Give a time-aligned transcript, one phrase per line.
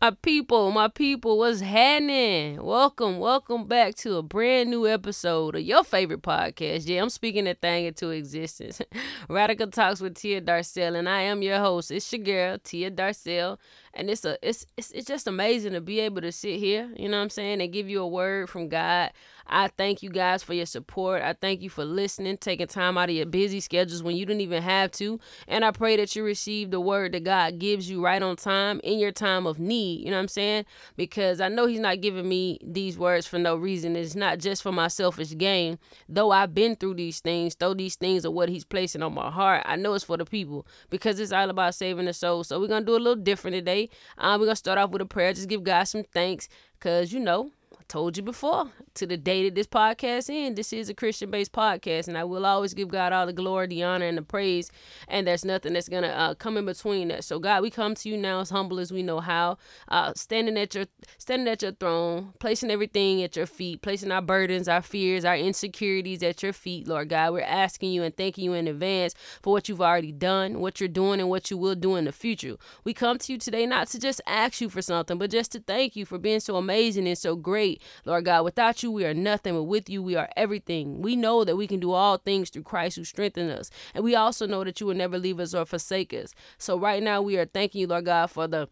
[0.00, 2.62] My people, my people, what's happening?
[2.62, 6.86] Welcome, welcome back to a brand new episode of your favorite podcast.
[6.86, 8.80] Yeah, I'm speaking that thing into existence.
[9.28, 11.90] Radical Talks with Tia Darcel, and I am your host.
[11.90, 13.58] It's your girl, Tia Darcel.
[13.92, 17.08] And it's a it's, it's it's just amazing to be able to sit here, you
[17.08, 19.10] know what I'm saying, and give you a word from God
[19.48, 21.22] I thank you guys for your support.
[21.22, 24.42] I thank you for listening, taking time out of your busy schedules when you didn't
[24.42, 25.18] even have to.
[25.46, 28.80] And I pray that you receive the word that God gives you right on time
[28.84, 30.00] in your time of need.
[30.00, 30.66] You know what I'm saying?
[30.96, 33.96] Because I know He's not giving me these words for no reason.
[33.96, 35.78] It's not just for my selfish gain.
[36.08, 39.30] Though I've been through these things, though these things are what He's placing on my
[39.30, 42.44] heart, I know it's for the people because it's all about saving the soul.
[42.44, 43.88] So we're going to do a little different today.
[44.18, 45.32] Uh, we're going to start off with a prayer.
[45.32, 49.44] Just give God some thanks because, you know, I told you before, to the day
[49.44, 52.88] that this podcast ends, this is a Christian based podcast, and I will always give
[52.88, 54.70] God all the glory, the honor, and the praise.
[55.06, 57.24] And there's nothing that's gonna uh, come in between that.
[57.24, 60.58] So God, we come to you now as humble as we know how, uh, standing
[60.58, 64.82] at your standing at your throne, placing everything at your feet, placing our burdens, our
[64.82, 67.32] fears, our insecurities at your feet, Lord God.
[67.32, 70.88] We're asking you and thanking you in advance for what you've already done, what you're
[70.88, 72.56] doing, and what you will do in the future.
[72.84, 75.60] We come to you today not to just ask you for something, but just to
[75.60, 79.14] thank you for being so amazing and so great Lord God, without you, we are
[79.14, 81.02] nothing, but with you, we are everything.
[81.02, 83.70] We know that we can do all things through Christ who strengthens us.
[83.94, 86.34] And we also know that you will never leave us or forsake us.
[86.58, 88.68] So right now, we are thanking you, Lord God, for the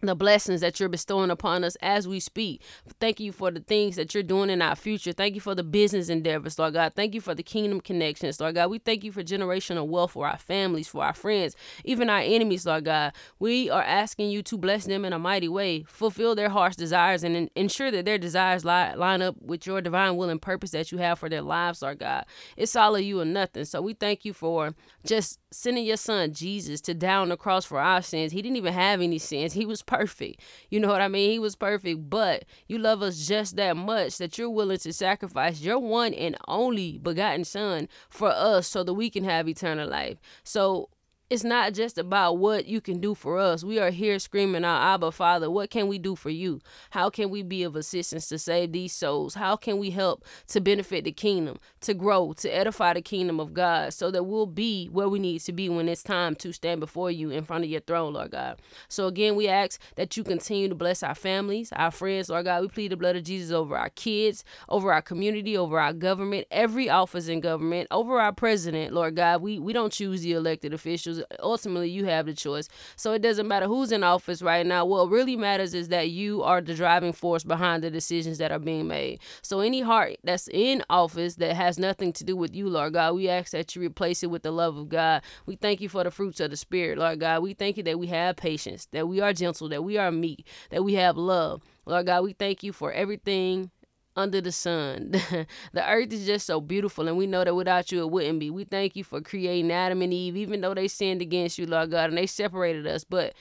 [0.00, 2.62] the blessings that you're bestowing upon us as we speak.
[3.00, 5.12] Thank you for the things that you're doing in our future.
[5.12, 6.92] Thank you for the business endeavors, Lord God.
[6.94, 8.70] Thank you for the kingdom connections, Lord God.
[8.70, 12.64] We thank you for generational wealth for our families, for our friends, even our enemies,
[12.64, 13.12] Lord God.
[13.40, 17.24] We are asking you to bless them in a mighty way, fulfill their heart's desires,
[17.24, 20.98] and ensure that their desires line up with your divine will and purpose that you
[20.98, 22.24] have for their lives, Lord God.
[22.56, 23.64] It's all of you and nothing.
[23.64, 27.64] So we thank you for just sending your son Jesus to die on the cross
[27.64, 28.32] for our sins.
[28.32, 29.52] He didn't even have any sins.
[29.52, 30.40] He was perfect.
[30.70, 31.30] You know what I mean?
[31.30, 35.60] He was perfect, but you love us just that much that you're willing to sacrifice
[35.60, 40.18] your one and only begotten son for us so that we can have eternal life.
[40.44, 40.90] So
[41.30, 43.62] it's not just about what you can do for us.
[43.62, 46.60] We are here screaming out, Abba, Father, what can we do for you?
[46.90, 49.34] How can we be of assistance to save these souls?
[49.34, 53.52] How can we help to benefit the kingdom, to grow, to edify the kingdom of
[53.52, 56.80] God so that we'll be where we need to be when it's time to stand
[56.80, 58.58] before you in front of your throne, Lord God?
[58.88, 62.62] So again, we ask that you continue to bless our families, our friends, Lord God.
[62.62, 66.46] We plead the blood of Jesus over our kids, over our community, over our government,
[66.50, 69.42] every office in government, over our president, Lord God.
[69.42, 72.68] We, we don't choose the elected officials ultimately you have the choice.
[72.96, 74.84] So it doesn't matter who's in office right now.
[74.84, 78.58] What really matters is that you are the driving force behind the decisions that are
[78.58, 79.20] being made.
[79.42, 83.14] So any heart that's in office that has nothing to do with you, Lord God,
[83.14, 85.22] we ask that you replace it with the love of God.
[85.46, 87.42] We thank you for the fruits of the Spirit, Lord God.
[87.42, 90.46] We thank you that we have patience, that we are gentle, that we are meek,
[90.70, 91.62] that we have love.
[91.86, 93.70] Lord God, we thank you for everything
[94.18, 95.10] under the sun.
[95.72, 98.50] the earth is just so beautiful, and we know that without you, it wouldn't be.
[98.50, 101.90] We thank you for creating Adam and Eve, even though they sinned against you, Lord
[101.90, 103.04] God, and they separated us.
[103.04, 103.34] But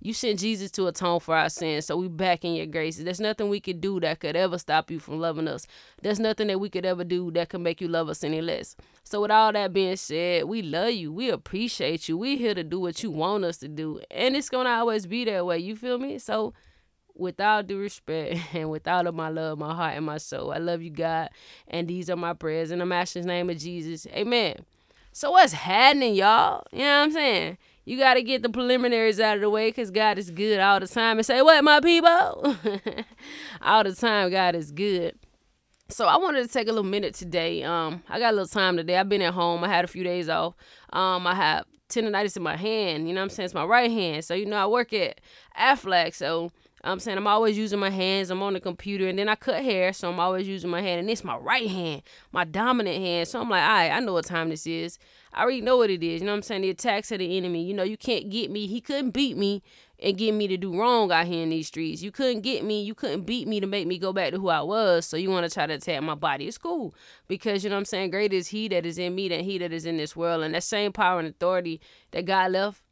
[0.00, 3.04] you sent Jesus to atone for our sins, so we back in your graces.
[3.04, 5.66] There's nothing we could do that could ever stop you from loving us.
[6.02, 8.76] There's nothing that we could ever do that could make you love us any less.
[9.02, 11.10] So, with all that being said, we love you.
[11.10, 12.18] We appreciate you.
[12.18, 15.24] We're here to do what you want us to do, and it's gonna always be
[15.24, 15.58] that way.
[15.58, 16.18] You feel me?
[16.18, 16.52] So
[17.14, 20.52] with all due respect and with all of my love, my heart, and my soul,
[20.52, 21.30] I love you, God.
[21.68, 24.06] And these are my prayers in the Master's name of Jesus.
[24.08, 24.56] Amen.
[25.12, 26.64] So, what's happening, y'all?
[26.72, 27.58] You know what I'm saying?
[27.84, 30.80] You got to get the preliminaries out of the way because God is good all
[30.80, 31.18] the time.
[31.18, 32.08] And say, What, my people?
[33.62, 35.16] all the time, God is good.
[35.90, 37.62] So I wanted to take a little minute today.
[37.62, 38.96] Um, I got a little time today.
[38.96, 39.62] I've been at home.
[39.62, 40.54] I had a few days off.
[40.92, 43.06] Um, I have tendonitis in my hand.
[43.06, 43.44] You know what I'm saying?
[43.44, 44.24] It's my right hand.
[44.24, 45.20] So you know I work at
[45.58, 46.14] Aflac.
[46.14, 46.50] So
[46.84, 48.30] I'm saying I'm always using my hands.
[48.30, 51.00] I'm on the computer, and then I cut hair, so I'm always using my hand.
[51.00, 53.26] And it's my right hand, my dominant hand.
[53.28, 54.98] So I'm like, all right, I know what time this is.
[55.32, 56.20] I already know what it is.
[56.20, 56.62] You know what I'm saying?
[56.62, 57.64] The attacks of the enemy.
[57.64, 58.66] You know, you can't get me.
[58.66, 59.62] He couldn't beat me
[59.98, 62.02] and get me to do wrong out here in these streets.
[62.02, 62.82] You couldn't get me.
[62.82, 65.06] You couldn't beat me to make me go back to who I was.
[65.06, 66.46] So you want to try to attack my body.
[66.46, 66.94] It's cool
[67.26, 68.10] because you know what I'm saying.
[68.10, 70.44] Great is He that is in me than He that is in this world.
[70.44, 71.80] And that same power and authority
[72.10, 72.83] that God left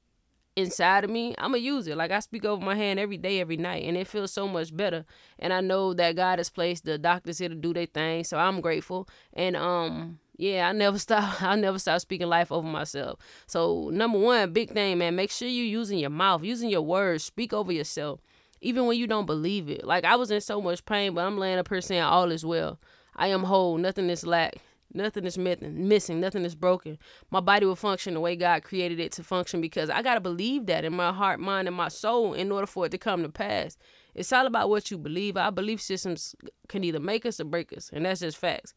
[0.56, 1.96] inside of me, I'm gonna use it.
[1.96, 4.74] Like I speak over my hand every day, every night, and it feels so much
[4.76, 5.04] better.
[5.38, 8.38] And I know that God has placed the doctors here to do their thing, so
[8.38, 9.08] I'm grateful.
[9.32, 11.42] And um, yeah, I never stop.
[11.42, 13.18] I never stop speaking life over myself.
[13.46, 17.24] So number one, big thing, man, make sure you using your mouth, using your words,
[17.24, 18.20] speak over yourself,
[18.60, 19.84] even when you don't believe it.
[19.84, 22.44] Like I was in so much pain, but I'm laying up here saying all is
[22.44, 22.78] well.
[23.14, 24.56] I am whole, nothing is lack
[24.94, 26.20] Nothing is missing.
[26.20, 26.98] Nothing is broken.
[27.30, 30.66] My body will function the way God created it to function because I gotta believe
[30.66, 33.28] that in my heart, mind, and my soul in order for it to come to
[33.28, 33.76] pass.
[34.14, 35.36] It's all about what you believe.
[35.36, 36.34] Our belief systems
[36.68, 38.74] can either make us or break us, and that's just facts.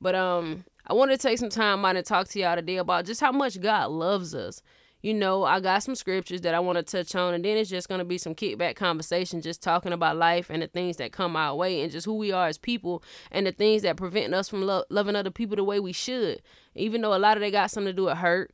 [0.00, 3.04] But um, I want to take some time out and talk to y'all today about
[3.04, 4.62] just how much God loves us
[5.00, 7.70] you know, I got some scriptures that I want to touch on, and then it's
[7.70, 11.12] just going to be some kickback conversation, just talking about life and the things that
[11.12, 14.34] come our way, and just who we are as people, and the things that prevent
[14.34, 16.42] us from lo- loving other people the way we should.
[16.74, 18.52] Even though a lot of they got something to do with hurt,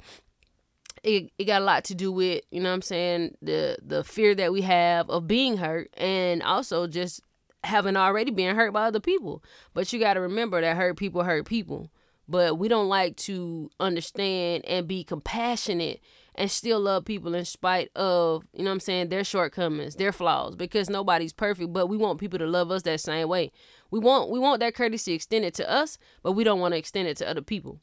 [1.03, 4.03] it, it got a lot to do with you know what I'm saying the the
[4.05, 7.23] fear that we have of being hurt, and also just
[7.63, 9.43] having already been hurt by other people.
[9.73, 11.91] But you got to remember that hurt people hurt people.
[12.29, 16.01] But we don't like to understand and be compassionate
[16.35, 20.13] and still love people in spite of, you know what I'm saying, their shortcomings, their
[20.13, 23.53] flaws because nobody's perfect, but we want people to love us that same way.
[23.91, 27.09] We want we want that courtesy extended to us, but we don't want to extend
[27.09, 27.79] it to other people.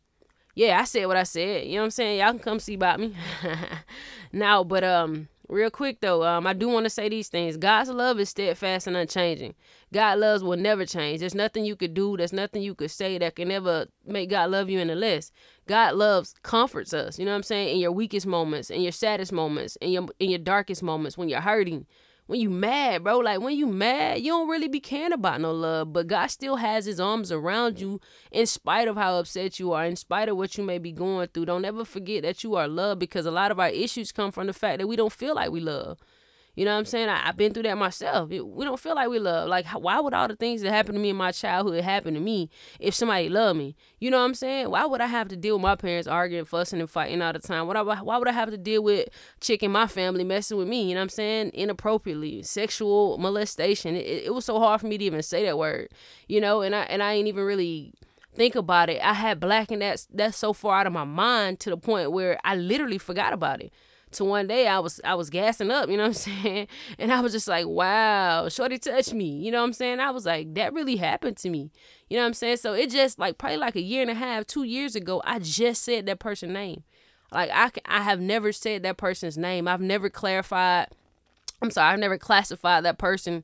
[0.53, 1.67] Yeah, I said what I said.
[1.67, 2.19] You know what I'm saying?
[2.19, 3.15] Y'all can come see about me.
[4.33, 7.57] now, but um real quick though, um, I do want to say these things.
[7.57, 9.53] God's love is steadfast and unchanging.
[9.93, 11.19] God loves will never change.
[11.19, 14.51] There's nothing you could do, there's nothing you could say that can ever make God
[14.51, 15.31] love you any less.
[15.67, 17.75] God loves comforts us, you know what I'm saying?
[17.75, 21.29] In your weakest moments, in your saddest moments, in your in your darkest moments, when
[21.29, 21.85] you're hurting,
[22.27, 25.51] when you mad, bro, like when you mad, you don't really be caring about no
[25.51, 27.99] love, but God still has his arms around you
[28.31, 31.27] in spite of how upset you are, in spite of what you may be going
[31.27, 31.45] through.
[31.45, 34.47] Don't ever forget that you are loved because a lot of our issues come from
[34.47, 35.99] the fact that we don't feel like we love.
[36.55, 37.07] You know what I'm saying?
[37.07, 38.29] I, have been through that myself.
[38.29, 39.47] we don't feel like we love.
[39.47, 42.19] Like, why would all the things that happened to me in my childhood happen to
[42.19, 42.49] me
[42.79, 43.75] if somebody loved me?
[43.99, 44.69] You know what I'm saying?
[44.69, 47.39] Why would I have to deal with my parents arguing, fussing, and fighting all the
[47.39, 47.67] time?
[47.67, 49.07] What I, why would I have to deal with
[49.39, 50.89] chick in my family messing with me?
[50.89, 51.51] You know what I'm saying?
[51.53, 53.95] Inappropriately, sexual molestation.
[53.95, 55.89] It, it was so hard for me to even say that word.
[56.27, 57.93] You know, and I and I ain't even really
[58.35, 59.01] think about it.
[59.01, 62.11] I had black and that's that's so far out of my mind to the point
[62.11, 63.71] where I literally forgot about it
[64.11, 66.13] to one day I was I was gassing up, you know what I'm
[66.43, 66.67] saying?
[66.99, 69.29] And I was just like, wow, Shorty touched me.
[69.39, 69.99] You know what I'm saying?
[69.99, 71.71] I was like, that really happened to me.
[72.09, 72.57] You know what I'm saying?
[72.57, 75.39] So it just like probably like a year and a half, two years ago, I
[75.39, 76.83] just said that person's name.
[77.31, 79.67] Like I I have never said that person's name.
[79.67, 80.87] I've never clarified
[81.61, 83.43] I'm sorry, I've never classified that person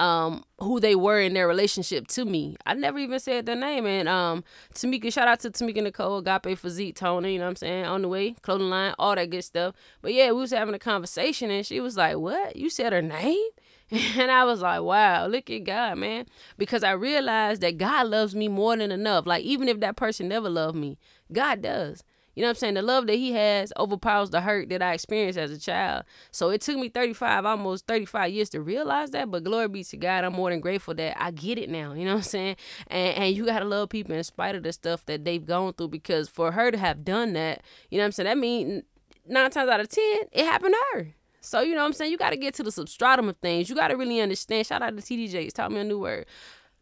[0.00, 2.56] um, who they were in their relationship to me.
[2.64, 3.86] I never even said their name.
[3.86, 4.44] And um,
[4.74, 7.84] Tamika, shout out to Tamika Nicole, Agape Physique, Tony, you know what I'm saying?
[7.84, 9.74] On the way, clothing line, all that good stuff.
[10.00, 12.56] But yeah, we was having a conversation and she was like, What?
[12.56, 13.48] You said her name?
[14.16, 16.26] And I was like, wow, look at God, man.
[16.56, 19.26] Because I realized that God loves me more than enough.
[19.26, 20.96] Like, even if that person never loved me,
[21.32, 22.04] God does.
[22.40, 22.74] You know what I'm saying?
[22.74, 26.04] The love that he has overpowers the hurt that I experienced as a child.
[26.30, 29.30] So it took me 35, almost 35 years to realize that.
[29.30, 31.92] But glory be to God, I'm more than grateful that I get it now.
[31.92, 32.56] You know what I'm saying?
[32.86, 35.74] And, and you got to love people in spite of the stuff that they've gone
[35.74, 37.60] through because for her to have done that,
[37.90, 38.24] you know what I'm saying?
[38.24, 38.84] That means
[39.28, 40.02] nine times out of 10,
[40.32, 41.08] it happened to her.
[41.42, 42.10] So, you know what I'm saying?
[42.10, 43.68] You got to get to the substratum of things.
[43.68, 44.66] You got to really understand.
[44.66, 45.52] Shout out to TDJs.
[45.52, 46.24] Taught me a new word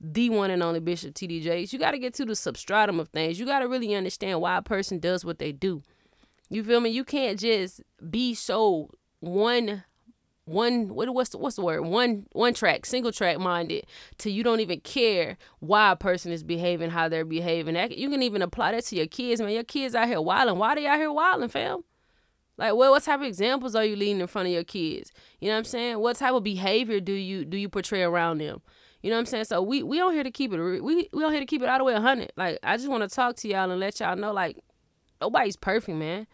[0.00, 1.72] the one and only Bishop TD Jakes.
[1.72, 3.38] You got to get to the substratum of things.
[3.38, 5.82] You got to really understand why a person does what they do.
[6.50, 6.90] You feel me?
[6.90, 8.90] You can't just be so
[9.20, 9.84] one
[10.48, 13.84] one what what's the, what's the word one one track single track minded
[14.16, 18.22] till you don't even care why a person is behaving how they're behaving you can
[18.22, 20.98] even apply that to your kids man your kids out here wilding why they out
[20.98, 21.82] here wilding fam
[22.56, 25.48] like well what type of examples are you leading in front of your kids you
[25.48, 28.62] know what i'm saying what type of behavior do you do you portray around them
[29.08, 29.44] you know what I'm saying?
[29.44, 31.68] So we we on here to keep it we we on here to keep it
[31.70, 32.30] all the way 100.
[32.36, 34.58] Like I just want to talk to y'all and let y'all know like
[35.18, 36.26] nobody's perfect, man.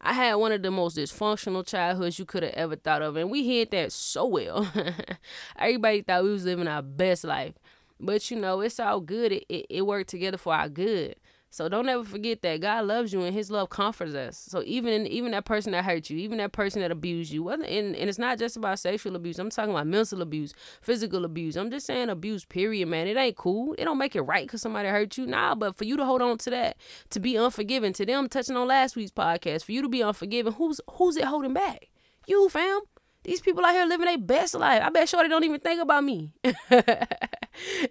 [0.00, 3.30] I had one of the most dysfunctional childhoods you could have ever thought of, and
[3.30, 4.66] we hid that so well.
[5.58, 7.52] Everybody thought we was living our best life,
[8.00, 9.32] but you know it's all good.
[9.32, 11.16] It, it, it worked together for our good.
[11.52, 14.38] So don't ever forget that God loves you and His love comforts us.
[14.38, 17.62] So even even that person that hurt you, even that person that abused you, and,
[17.62, 19.38] and it's not just about sexual abuse.
[19.38, 21.54] I'm talking about mental abuse, physical abuse.
[21.56, 22.46] I'm just saying abuse.
[22.46, 23.06] Period, man.
[23.06, 23.74] It ain't cool.
[23.74, 25.26] It don't make it right because somebody hurt you.
[25.26, 26.78] Nah, but for you to hold on to that,
[27.10, 30.54] to be unforgiving, to them touching on last week's podcast, for you to be unforgiving,
[30.54, 31.90] who's who's it holding back?
[32.26, 32.80] You, fam.
[33.24, 34.82] These people out here living their best life.
[34.82, 36.34] I bet sure they don't even think about me.
[36.42, 37.06] and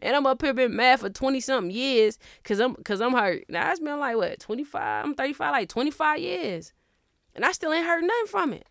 [0.04, 3.46] I'm up here been mad for 20 something years because I'm cause I'm hurt.
[3.48, 5.06] Now it's been like what, 25?
[5.06, 6.74] I'm 35, like 25 years.
[7.34, 8.68] And I still ain't heard nothing from it.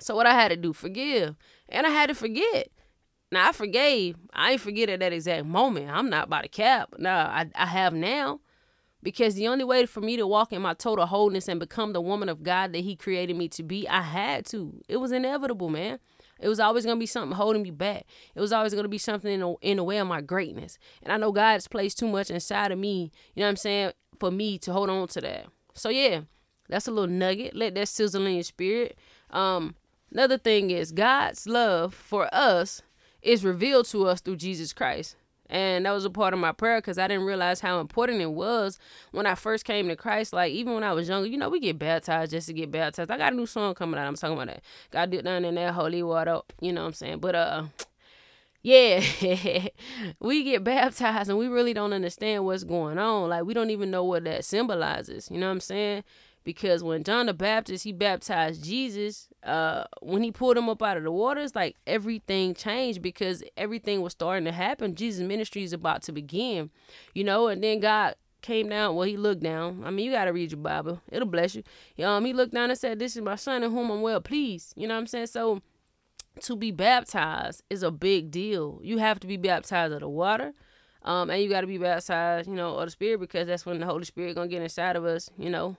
[0.00, 1.36] So what I had to do, forgive.
[1.68, 2.68] And I had to forget.
[3.30, 4.16] Now I forgave.
[4.34, 5.90] I ain't forget at that exact moment.
[5.90, 6.94] I'm not by the cap.
[6.98, 8.40] No, I, I have now
[9.02, 12.00] because the only way for me to walk in my total wholeness and become the
[12.00, 14.80] woman of God that He created me to be, I had to.
[14.88, 15.98] It was inevitable, man.
[16.38, 18.04] It was always gonna be something holding me back.
[18.34, 20.78] It was always gonna be something in the, in the way of my greatness.
[21.02, 23.12] And I know God's placed too much inside of me.
[23.34, 23.92] You know what I'm saying?
[24.22, 25.46] for me to hold on to that.
[25.74, 26.20] So yeah,
[26.68, 27.56] that's a little nugget.
[27.56, 28.96] Let that sizzle in your spirit.
[29.30, 29.74] Um,
[30.12, 32.82] another thing is God's love for us
[33.20, 35.16] is revealed to us through Jesus Christ.
[35.52, 38.32] And that was a part of my prayer because I didn't realize how important it
[38.32, 38.78] was
[39.10, 40.32] when I first came to Christ.
[40.32, 43.10] Like, even when I was younger, you know, we get baptized just to get baptized.
[43.10, 44.06] I got a new song coming out.
[44.06, 44.62] I'm talking about that.
[44.90, 46.40] Got dip down in that holy water.
[46.62, 47.18] You know what I'm saying?
[47.18, 47.64] But, uh,
[48.62, 49.04] yeah,
[50.20, 53.28] we get baptized and we really don't understand what's going on.
[53.28, 55.30] Like, we don't even know what that symbolizes.
[55.30, 56.02] You know what I'm saying?
[56.44, 60.96] Because when John the Baptist he baptized Jesus, uh, when he pulled him up out
[60.96, 64.94] of the waters, like everything changed because everything was starting to happen.
[64.94, 66.70] Jesus' ministry is about to begin,
[67.14, 68.96] you know, and then God came down.
[68.96, 69.82] Well, he looked down.
[69.84, 71.62] I mean, you gotta read your Bible; it'll bless you.
[72.04, 74.74] Um, he looked down and said, "This is my son in whom I'm well pleased."
[74.76, 75.26] You know what I'm saying?
[75.28, 75.62] So,
[76.40, 78.80] to be baptized is a big deal.
[78.82, 80.54] You have to be baptized of the water.
[81.04, 83.80] Um, and you got to be baptized, you know, of the Spirit because that's when
[83.80, 85.76] the Holy Spirit gonna get inside of us, you know,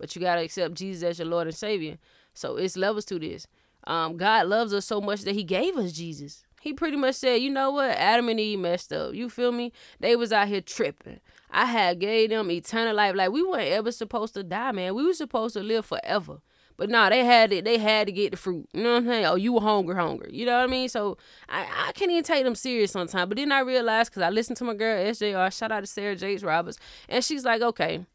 [0.00, 1.98] but you gotta accept Jesus as your Lord and Savior.
[2.34, 3.46] So it's levels to this.
[3.84, 6.42] Um, God loves us so much that He gave us Jesus.
[6.60, 9.14] He pretty much said, you know what, Adam and Eve messed up.
[9.14, 9.72] You feel me?
[9.98, 11.20] They was out here tripping.
[11.50, 13.14] I had gave them eternal life.
[13.14, 14.94] Like we weren't ever supposed to die, man.
[14.94, 16.40] We were supposed to live forever.
[16.80, 17.66] But no, nah, they had it.
[17.66, 18.66] They had to get the fruit.
[18.72, 19.26] You know what I'm saying?
[19.26, 20.30] Oh, you were hungry, hungry.
[20.32, 20.88] You know what I mean?
[20.88, 23.28] So I, I can't even take them serious sometimes.
[23.28, 25.52] But then I realized because I listened to my girl SJR.
[25.52, 28.06] Shout out to Sarah Jakes Roberts, and she's like, okay,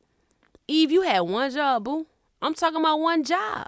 [0.68, 2.08] Eve, you had one job, boo.
[2.42, 3.68] I'm talking about one job.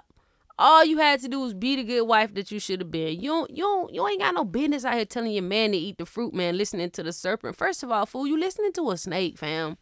[0.58, 3.20] All you had to do was be the good wife that you should have been.
[3.20, 5.76] You don't, you don't, you ain't got no business out here telling your man to
[5.76, 6.58] eat the fruit, man.
[6.58, 7.54] Listening to the serpent.
[7.54, 9.78] First of all, fool, you listening to a snake, fam.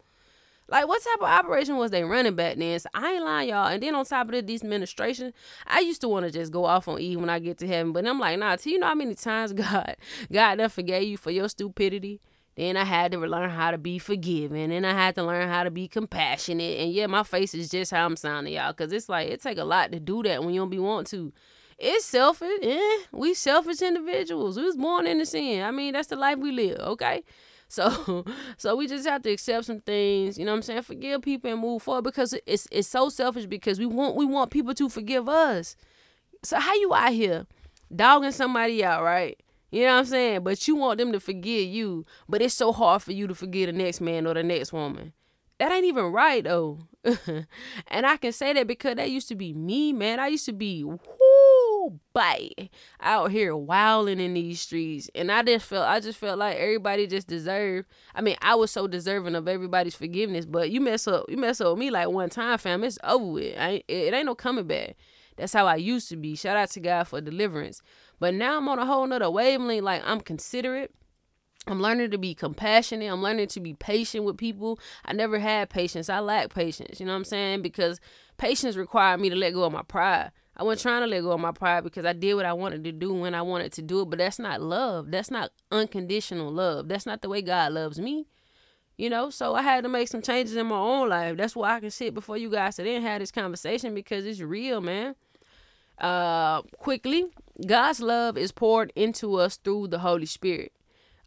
[0.69, 2.79] Like, what type of operation was they running back then?
[2.79, 3.67] So I ain't lying, y'all.
[3.67, 5.33] And then on top of the this administration,
[5.65, 7.93] I used to want to just go off on Eve when I get to heaven.
[7.93, 9.95] But I'm like, nah, till you know how many times God,
[10.31, 12.19] God never forgave you for your stupidity.
[12.57, 15.63] Then I had to learn how to be forgiving and I had to learn how
[15.63, 16.79] to be compassionate.
[16.79, 18.73] And yeah, my face is just how I'm sounding, y'all.
[18.73, 21.05] Cause it's like it take a lot to do that when you don't be want
[21.07, 21.31] to.
[21.77, 22.57] It's selfish.
[22.63, 24.57] Yeah, we selfish individuals.
[24.57, 25.61] We was born in the sin.
[25.61, 27.23] I mean, that's the life we live, okay?
[27.69, 28.23] So
[28.55, 30.83] so we just have to accept some things, you know what I'm saying?
[30.83, 34.51] Forgive people and move forward because it's it's so selfish because we want we want
[34.51, 35.75] people to forgive us.
[36.45, 37.45] So how you out here
[37.93, 39.37] dogging somebody out, right?
[39.71, 40.43] You know what I'm saying?
[40.43, 43.67] But you want them to forgive you, but it's so hard for you to forgive
[43.67, 45.13] the next man or the next woman.
[45.59, 46.79] That ain't even right though.
[47.87, 50.19] and I can say that because that used to be me, man.
[50.19, 52.69] I used to be whoo bite
[53.01, 55.09] out here wilding in these streets.
[55.15, 57.87] And I just felt I just felt like everybody just deserved.
[58.13, 60.45] I mean, I was so deserving of everybody's forgiveness.
[60.45, 62.83] But you mess up you mess up with me like one time, fam.
[62.83, 63.55] It's over with.
[63.57, 64.95] I, it ain't no coming back.
[65.37, 66.35] That's how I used to be.
[66.35, 67.81] Shout out to God for deliverance.
[68.19, 69.83] But now I'm on a whole nother wavelength.
[69.83, 70.91] Like I'm considerate.
[71.67, 73.11] I'm learning to be compassionate.
[73.11, 74.79] I'm learning to be patient with people.
[75.03, 76.09] I never had patience.
[76.09, 76.99] I lack patience.
[76.99, 77.61] You know what I'm saying?
[77.61, 77.99] Because
[78.37, 80.31] patience required me to let go of my pride.
[80.55, 82.83] I wasn't trying to let go of my pride because I did what I wanted
[82.85, 84.09] to do when I wanted to do it.
[84.09, 85.11] But that's not love.
[85.11, 86.87] That's not unconditional love.
[86.87, 88.27] That's not the way God loves me.
[88.97, 91.37] You know, so I had to make some changes in my own life.
[91.37, 94.41] That's why I can sit before you guys today and have this conversation because it's
[94.41, 95.13] real, man.
[95.99, 97.25] Uh, quickly,
[97.65, 100.73] God's love is poured into us through the Holy Spirit.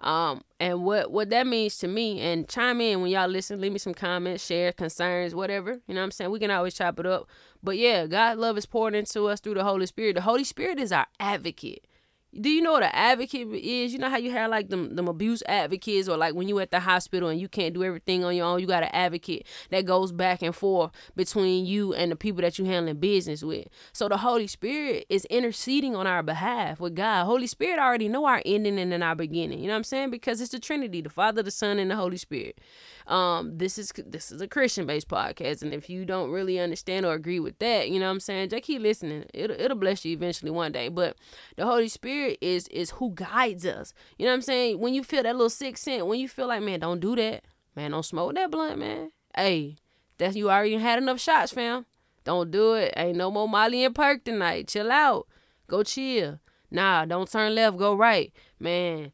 [0.00, 3.72] Um, and what what that means to me, and chime in when y'all listen, leave
[3.72, 5.80] me some comments, share concerns, whatever.
[5.86, 6.30] You know what I'm saying?
[6.30, 7.28] We can always chop it up.
[7.62, 10.14] But yeah, God's love is poured into us through the Holy Spirit.
[10.14, 11.84] The Holy Spirit is our advocate
[12.38, 13.92] do you know what an advocate is?
[13.92, 16.70] You know how you have like them them abuse advocates or like when you at
[16.70, 19.84] the hospital and you can't do everything on your own, you got an advocate that
[19.84, 23.66] goes back and forth between you and the people that you handling business with.
[23.92, 27.24] So the Holy Spirit is interceding on our behalf with God.
[27.24, 29.58] Holy Spirit already know our ending and then our beginning.
[29.58, 30.10] You know what I'm saying?
[30.10, 32.58] Because it's the Trinity, the Father, the Son, and the Holy Spirit.
[33.10, 37.04] Um, this is this is a Christian based podcast, and if you don't really understand
[37.04, 39.24] or agree with that, you know what I'm saying, just keep listening.
[39.34, 40.88] It'll it'll bless you eventually one day.
[40.88, 41.16] But
[41.56, 43.92] the Holy Spirit is is who guides us.
[44.16, 44.78] You know what I'm saying?
[44.78, 47.42] When you feel that little sixth sense, when you feel like, man, don't do that,
[47.74, 49.10] man, don't smoke that blunt, man.
[49.34, 49.76] Hey,
[50.18, 51.86] that you already had enough shots, fam.
[52.22, 52.94] Don't do it.
[52.96, 54.68] Ain't no more Molly and Perk tonight.
[54.68, 55.26] Chill out.
[55.66, 56.38] Go chill.
[56.70, 58.32] Nah, don't turn left, go right.
[58.60, 59.10] Man,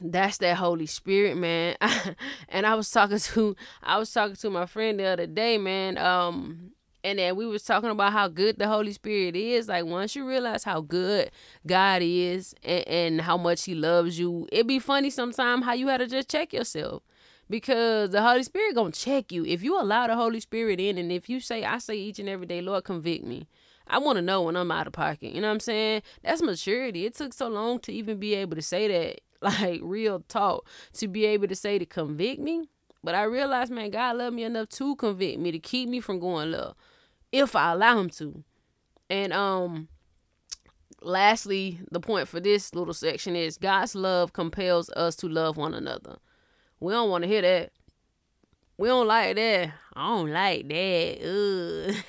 [0.00, 1.76] that's that Holy Spirit, man.
[2.48, 5.98] and I was talking to I was talking to my friend the other day, man.
[5.98, 6.72] Um
[7.04, 9.68] and then we was talking about how good the Holy Spirit is.
[9.68, 11.30] Like once you realize how good
[11.66, 15.88] God is and, and how much He loves you, it'd be funny sometime how you
[15.88, 17.02] had to just check yourself.
[17.48, 19.44] Because the Holy Spirit gonna check you.
[19.44, 22.28] If you allow the Holy Spirit in and if you say, I say each and
[22.28, 23.46] every day, Lord, convict me.
[23.88, 25.32] I want to know when I'm out of pocket.
[25.32, 26.02] You know what I'm saying?
[26.22, 27.06] That's maturity.
[27.06, 31.08] It took so long to even be able to say that like real talk to
[31.08, 32.68] be able to say to convict me
[33.02, 36.18] But I realized, man, God loved me enough to convict me to keep me from
[36.18, 36.74] going low.
[37.30, 38.42] if I allow Him to.
[39.08, 39.88] And um,
[41.00, 45.72] lastly, the point for this little section is God's love compels us to love one
[45.72, 46.16] another.
[46.80, 47.70] We don't want to hear that.
[48.76, 49.72] We don't like that.
[49.94, 52.04] I don't like that.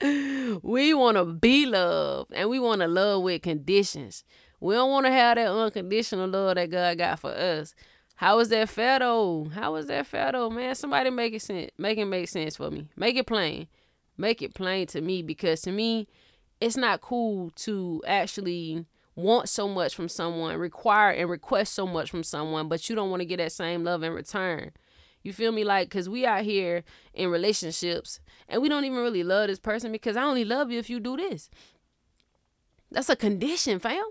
[0.62, 4.24] we want to be loved and we want to love with conditions.
[4.60, 7.74] We don't want to have that unconditional love that God got for us.
[8.16, 9.48] How is that fair though?
[9.54, 10.74] How is that fair though, man?
[10.74, 11.70] Somebody make it sense.
[11.78, 12.88] Make it make sense for me.
[12.96, 13.68] Make it plain.
[14.16, 16.08] Make it plain to me because to me,
[16.60, 18.84] it's not cool to actually
[19.14, 23.10] want so much from someone, require and request so much from someone, but you don't
[23.10, 24.72] want to get that same love in return.
[25.22, 25.62] You feel me?
[25.62, 26.82] Like, cause we out here
[27.14, 30.80] in relationships and we don't even really love this person because I only love you
[30.80, 31.50] if you do this.
[32.90, 34.02] That's a condition, fam.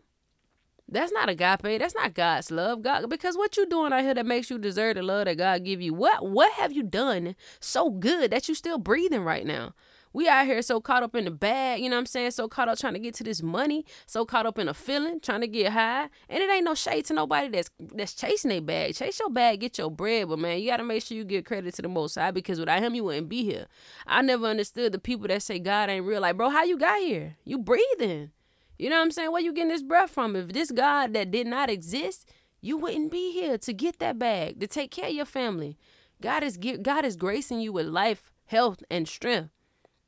[0.90, 1.80] That's not agape.
[1.80, 2.82] That's not God's love.
[2.82, 5.66] God, because what you doing out here that makes you deserve the love that God
[5.66, 5.94] give you?
[5.94, 9.74] What what have you done so good that you still breathing right now?
[10.14, 12.32] We out here so caught up in the bag, you know what I'm saying?
[12.32, 15.20] So caught up trying to get to this money, so caught up in a feeling,
[15.20, 16.10] trying to get high.
[16.30, 18.96] And it ain't no shade to nobody that's that's chasing their bag.
[18.96, 21.74] Chase your bag, get your bread, but man, you gotta make sure you give credit
[21.76, 23.68] to the most high because without him you wouldn't be here.
[24.08, 26.22] I never understood the people that say God ain't real.
[26.22, 27.36] Like, bro, how you got here?
[27.44, 28.32] You breathing.
[28.78, 29.32] You know what I'm saying?
[29.32, 30.36] Where you getting this breath from?
[30.36, 32.30] If this God that did not exist,
[32.62, 35.78] you wouldn't be here to get that bag, to take care of your family.
[36.22, 39.52] God is God is gracing you with life, health, and strength.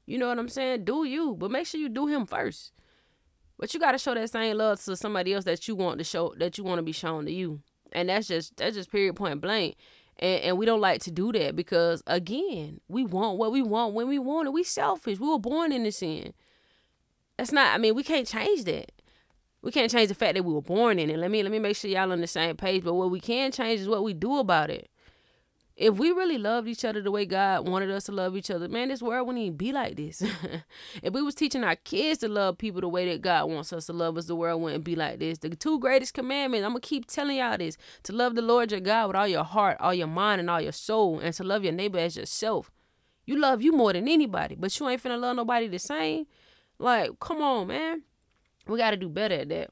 [0.05, 0.85] You know what I'm saying?
[0.85, 2.71] Do you, but make sure you do him first.
[3.59, 6.33] But you gotta show that same love to somebody else that you want to show
[6.37, 7.61] that you want to be shown to you.
[7.91, 9.75] And that's just that's just period point blank.
[10.17, 13.93] And, and we don't like to do that because again, we want what we want
[13.93, 14.51] when we want it.
[14.51, 15.19] We selfish.
[15.19, 16.33] We were born in the sin.
[17.39, 17.73] That's not.
[17.73, 18.91] I mean, we can't change that.
[19.61, 21.17] We can't change the fact that we were born in it.
[21.17, 22.83] Let me let me make sure y'all on the same page.
[22.83, 24.89] But what we can change is what we do about it.
[25.77, 28.67] If we really loved each other the way God wanted us to love each other,
[28.67, 30.21] man, this world wouldn't even be like this.
[31.01, 33.85] if we was teaching our kids to love people the way that God wants us
[33.85, 35.37] to love us, the world wouldn't be like this.
[35.37, 38.81] The two greatest commandments, I'm gonna keep telling y'all this: to love the Lord your
[38.81, 41.63] God with all your heart, all your mind, and all your soul, and to love
[41.63, 42.69] your neighbor as yourself.
[43.25, 46.25] You love you more than anybody, but you ain't finna love nobody the same.
[46.79, 48.03] Like, come on, man.
[48.67, 49.69] We got to do better at that.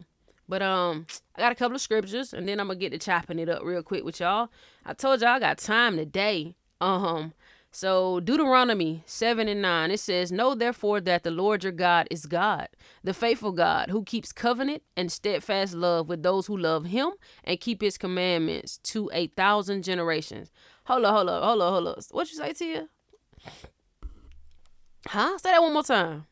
[0.49, 3.39] But um, I got a couple of scriptures, and then I'm gonna get to chopping
[3.39, 4.49] it up real quick with y'all.
[4.85, 6.55] I told y'all I got time today.
[6.79, 7.33] Um,
[7.69, 12.25] so Deuteronomy seven and nine it says, "Know therefore that the Lord your God is
[12.25, 12.69] God,
[13.03, 17.11] the faithful God, who keeps covenant and steadfast love with those who love Him
[17.43, 20.49] and keep His commandments to a thousand generations."
[20.85, 21.99] Hold up, hold up, hold up, hold up.
[22.11, 22.87] What you say, Tia?
[25.07, 25.37] Huh?
[25.37, 26.25] Say that one more time.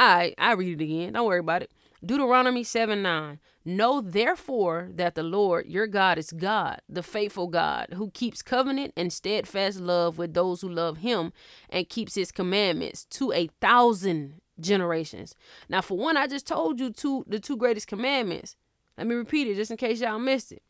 [0.00, 1.12] I I read it again.
[1.12, 1.70] Don't worry about it.
[2.04, 3.38] Deuteronomy 7 9.
[3.66, 8.94] Know therefore that the Lord your God is God, the faithful God, who keeps covenant
[8.96, 11.34] and steadfast love with those who love him
[11.68, 15.34] and keeps his commandments to a thousand generations.
[15.68, 18.56] Now, for one, I just told you two the two greatest commandments.
[18.96, 20.62] Let me repeat it just in case y'all missed it.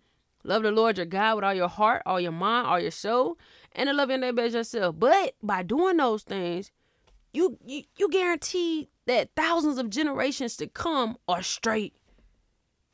[0.43, 3.39] Love the Lord your God with all your heart, all your mind, all your soul,
[3.73, 4.97] and to love your neighbor as yourself.
[4.99, 6.73] But by doing those things,
[7.33, 11.97] you you, you guarantee that thousands of generations to come are straight.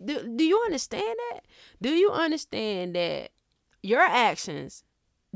[0.02, 1.40] Do, do you understand that?
[1.83, 3.33] Do you understand that
[3.83, 4.83] your actions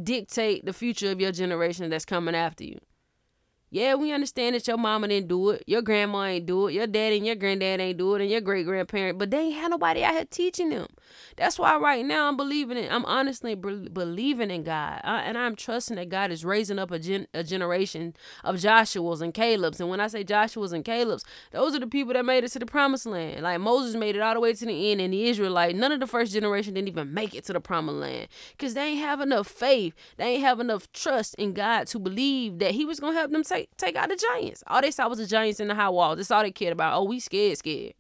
[0.03, 2.79] dictate the future of your generation that's coming after you?
[3.73, 6.89] Yeah, we understand that your mama didn't do it, your grandma ain't do it, your
[6.89, 9.71] dad and your granddad ain't do it, and your great grandparent, but they ain't had
[9.71, 10.89] nobody out here teaching them.
[11.37, 15.55] That's why right now I'm believing in, I'm honestly be- believing in God, and I'm
[15.55, 19.79] trusting that God is raising up a, gen- a generation of Joshua's and Caleb's.
[19.79, 22.59] And when I say Joshua's and Caleb's, those are the people that made it to
[22.59, 23.43] the promised land.
[23.43, 26.01] Like Moses made it all the way to the end, and the Israelite, none of
[26.01, 29.21] the first generation didn't even make it to the promised land because they ain't have
[29.21, 33.17] enough faith, they ain't have enough trust in God to believe that He was gonna
[33.17, 34.63] help them take take take out the giants.
[34.67, 36.17] All they saw was the giants in the high walls.
[36.17, 36.95] That's all they cared about.
[36.95, 37.95] Oh, we scared, scared.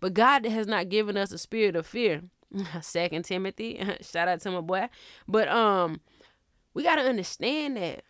[0.00, 2.22] But God has not given us a spirit of fear.
[2.80, 4.88] Second Timothy, shout out to my boy.
[5.28, 6.00] But um,
[6.74, 8.02] we gotta understand that.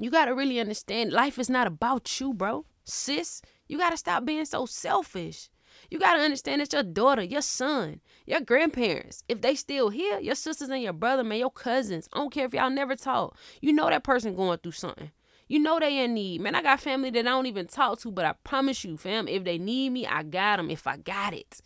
[0.00, 2.64] You gotta really understand life is not about you, bro.
[2.84, 5.48] Sis, you gotta stop being so selfish.
[5.90, 10.34] You gotta understand that your daughter, your son, your grandparents, if they still here, your
[10.34, 13.36] sisters and your brother, man, your cousins, I don't care if y'all never talk.
[13.60, 15.10] You know that person going through something.
[15.52, 16.40] You know they in need.
[16.40, 19.28] Man, I got family that I don't even talk to, but I promise you, fam,
[19.28, 21.60] if they need me, I got them if I got it.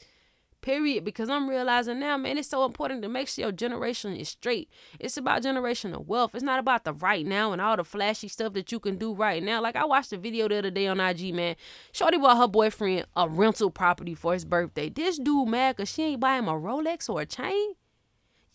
[0.61, 1.05] Period.
[1.05, 4.69] Because I'm realizing now, man, it's so important to make sure your generation is straight.
[4.99, 6.35] It's about generational wealth.
[6.35, 9.15] It's not about the right now and all the flashy stuff that you can do
[9.15, 9.63] right now.
[9.63, 11.55] Like I watched a video the other day on IG, man.
[11.93, 14.89] Shorty bought her boyfriend a rental property for his birthday.
[14.89, 17.75] This dude mad because she ain't buy him a Rolex or a chain.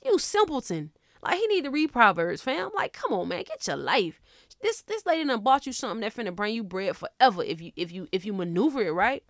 [0.03, 0.91] You simpleton.
[1.23, 2.71] Like he need to read Proverbs, fam.
[2.75, 4.19] Like, come on, man, get your life.
[4.61, 7.71] This this lady done bought you something that finna bring you bread forever if you
[7.75, 9.23] if you if you maneuver it right.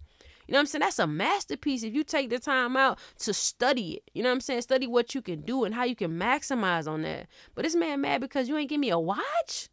[0.48, 0.82] You know what I'm saying?
[0.82, 4.04] That's a masterpiece if you take the time out to study it.
[4.14, 4.64] You know what I'm saying?
[4.64, 7.28] Study what you can do and how you can maximize on that.
[7.56, 9.70] But this man mad because you ain't give me a watch?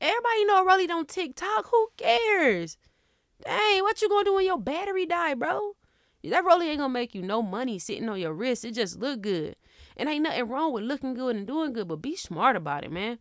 [0.00, 1.66] Everybody know Rolly don't TikTok.
[1.70, 2.76] Who cares?
[3.44, 5.72] Dang, what you gonna do when your battery die, bro?
[6.22, 8.64] That Rolly ain't gonna make you no money sitting on your wrist.
[8.64, 9.56] It just look good.
[9.96, 12.92] And ain't nothing wrong with looking good and doing good, but be smart about it,
[12.92, 13.18] man.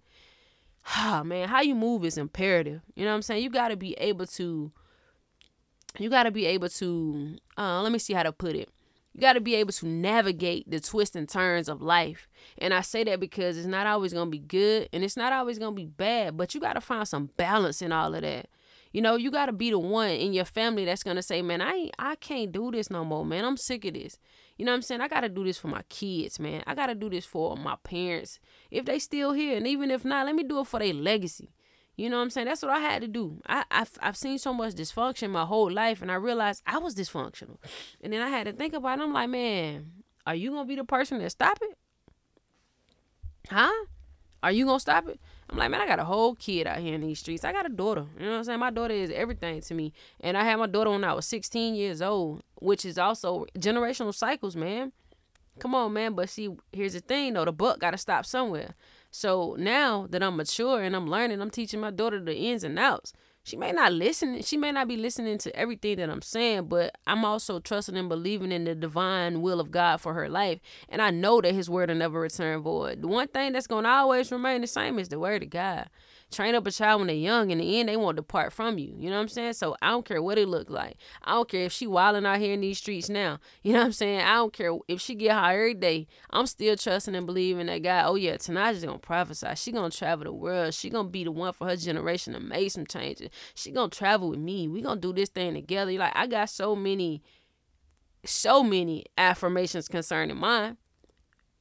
[0.86, 2.82] Ah, man, how you move is imperative.
[2.96, 3.43] You know what I'm saying?
[3.43, 4.72] You gotta be able to
[6.00, 8.69] you got to be able to uh, let me see how to put it.
[9.13, 12.28] You got to be able to navigate the twists and turns of life.
[12.58, 15.32] And i say that because it's not always going to be good and it's not
[15.32, 18.22] always going to be bad but you got to find some balance in all of
[18.22, 18.48] that.
[18.91, 21.41] You know you got to be the one in your family that's going to say
[21.41, 23.46] man i i can't do this no more man.
[23.46, 24.17] I'm sick of this
[24.57, 26.75] you know what i'm saying i got to do this for my kids man i
[26.75, 28.39] got to do this for my parents
[28.71, 31.49] if they still here and even if not let me do it for their legacy
[31.95, 32.47] you know what I'm saying?
[32.47, 33.39] That's what I had to do.
[33.45, 36.95] I, I've, I've seen so much dysfunction my whole life, and I realized I was
[36.95, 37.57] dysfunctional.
[38.01, 39.03] And then I had to think about it.
[39.03, 39.91] I'm like, man,
[40.25, 41.77] are you going to be the person that stop it?
[43.49, 43.71] Huh?
[44.41, 45.19] Are you going to stop it?
[45.49, 47.45] I'm like, man, I got a whole kid out here in these streets.
[47.45, 48.05] I got a daughter.
[48.17, 48.59] You know what I'm saying?
[48.59, 49.93] My daughter is everything to me.
[50.19, 54.13] And I had my daughter when I was 16 years old, which is also generational
[54.13, 54.93] cycles, man.
[55.60, 56.13] Come on, man.
[56.13, 57.45] But see, here's the thing, though.
[57.45, 58.73] The buck got to stop somewhere.
[59.12, 62.80] So now that I'm mature and I'm learning, I'm teaching my daughter the ins and
[62.80, 63.13] outs.
[63.45, 66.97] She may not listen, she may not be listening to everything that I'm saying, but
[67.06, 70.62] I'm also trusting and believing in the divine will of God for her life.
[70.88, 73.02] And I know that his word will never return void.
[73.02, 75.89] The one thing that's gonna always remain the same is the word of God
[76.34, 77.52] train up a child when they're young.
[77.52, 78.96] In the end, they won't depart from you.
[78.98, 79.54] You know what I'm saying?
[79.54, 80.98] So I don't care what it look like.
[81.24, 83.39] I don't care if she wilding out here in these streets now.
[83.62, 84.22] You know what I'm saying?
[84.22, 86.08] I don't care if she get high every day.
[86.32, 88.06] I'm still trusting and believing that God.
[88.08, 89.48] Oh yeah, Tanaja's gonna prophesy.
[89.56, 90.74] She gonna travel the world.
[90.74, 93.30] She gonna be the one for her generation to make some changes.
[93.56, 94.67] She gonna travel with me.
[94.67, 95.91] We gonna do this thing together.
[95.93, 97.22] Like I got so many,
[98.26, 100.78] so many affirmations concerning mine.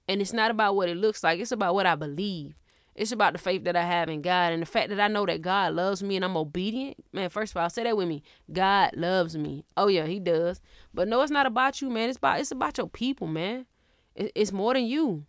[0.09, 1.41] And it's not about what it looks like.
[1.41, 2.55] It's about what I believe.
[2.95, 5.25] It's about the faith that I have in God and the fact that I know
[5.25, 7.03] that God loves me and I'm obedient.
[7.13, 8.23] Man, first of all, say that with me.
[8.53, 9.65] God loves me.
[9.77, 10.61] Oh yeah, he does.
[10.93, 12.11] But no, it's not about you, man.
[12.11, 13.67] It's about it's about your people, man.
[14.15, 15.25] it's more than you.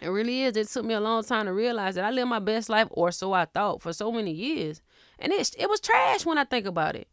[0.00, 0.56] It really is.
[0.56, 3.12] It took me a long time to realize that I lived my best life, or
[3.12, 4.80] so I thought, for so many years.
[5.18, 7.08] And it, it was trash when I think about it.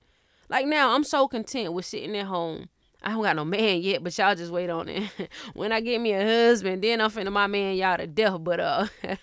[0.50, 2.70] Like now, I'm so content with sitting at home.
[3.04, 5.10] I don't got no man yet, but y'all just wait on it.
[5.54, 8.38] when I get me a husband, then I'm finna my man y'all to death.
[8.42, 8.88] But uh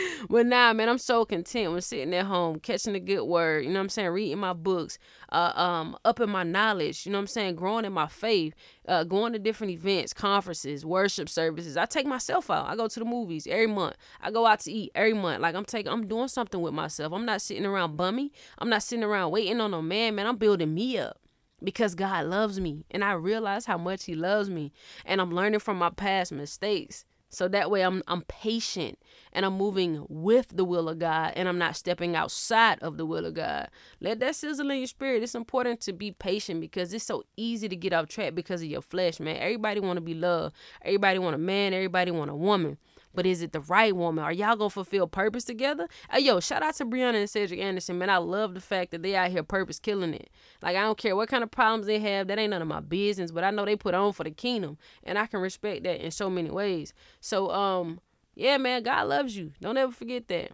[0.30, 3.70] but nah, man, I'm so content with sitting at home, catching a good word, you
[3.70, 4.98] know what I'm saying, reading my books,
[5.30, 8.54] uh, um, upping my knowledge, you know what I'm saying, growing in my faith,
[8.88, 11.76] uh, going to different events, conferences, worship services.
[11.76, 12.68] I take myself out.
[12.68, 13.96] I go to the movies every month.
[14.20, 15.40] I go out to eat every month.
[15.40, 17.12] Like I'm taking, I'm doing something with myself.
[17.12, 18.32] I'm not sitting around bummy.
[18.58, 20.26] I'm not sitting around waiting on no man, man.
[20.26, 21.18] I'm building me up
[21.62, 24.72] because God loves me and I realize how much he loves me
[25.04, 27.04] and I'm learning from my past mistakes.
[27.32, 28.98] So that way I'm I'm patient
[29.32, 33.06] and I'm moving with the will of God and I'm not stepping outside of the
[33.06, 33.70] will of God.
[34.00, 35.22] Let that sizzle in your spirit.
[35.22, 38.68] It's important to be patient because it's so easy to get off track because of
[38.68, 39.36] your flesh, man.
[39.36, 40.54] Everybody want to be loved.
[40.84, 42.76] Everybody want a man, everybody want a woman.
[43.14, 44.24] But is it the right woman?
[44.24, 45.88] Are y'all gonna fulfill purpose together?
[46.18, 48.10] Yo, shout out to Brianna and Cedric Anderson, man.
[48.10, 50.30] I love the fact that they out here purpose killing it.
[50.62, 52.80] Like I don't care what kind of problems they have, that ain't none of my
[52.80, 53.30] business.
[53.30, 56.10] But I know they put on for the kingdom, and I can respect that in
[56.10, 56.94] so many ways.
[57.20, 58.00] So, um,
[58.34, 59.52] yeah, man, God loves you.
[59.60, 60.52] Don't ever forget that.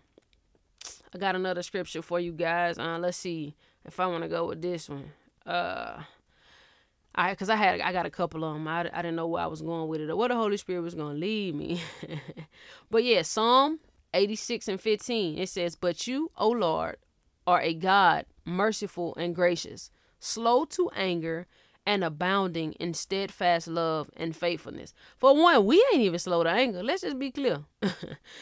[1.15, 2.79] I got another scripture for you guys.
[2.79, 5.13] Uh, let's see if I want to go with this one.
[5.47, 6.03] Uh.
[7.19, 8.69] I because I had I got a couple of them.
[8.69, 10.83] I, I didn't know where I was going with it or where the Holy Spirit
[10.83, 11.83] was going to lead me.
[12.91, 13.81] but yeah, Psalm
[14.15, 16.97] 86 and 15 it says, "But you, O Lord,
[17.45, 21.47] are a God merciful and gracious, slow to anger."
[21.87, 24.93] And abounding in steadfast love and faithfulness.
[25.17, 26.83] For one, we ain't even slow to anger.
[26.83, 27.61] Let's just be clear.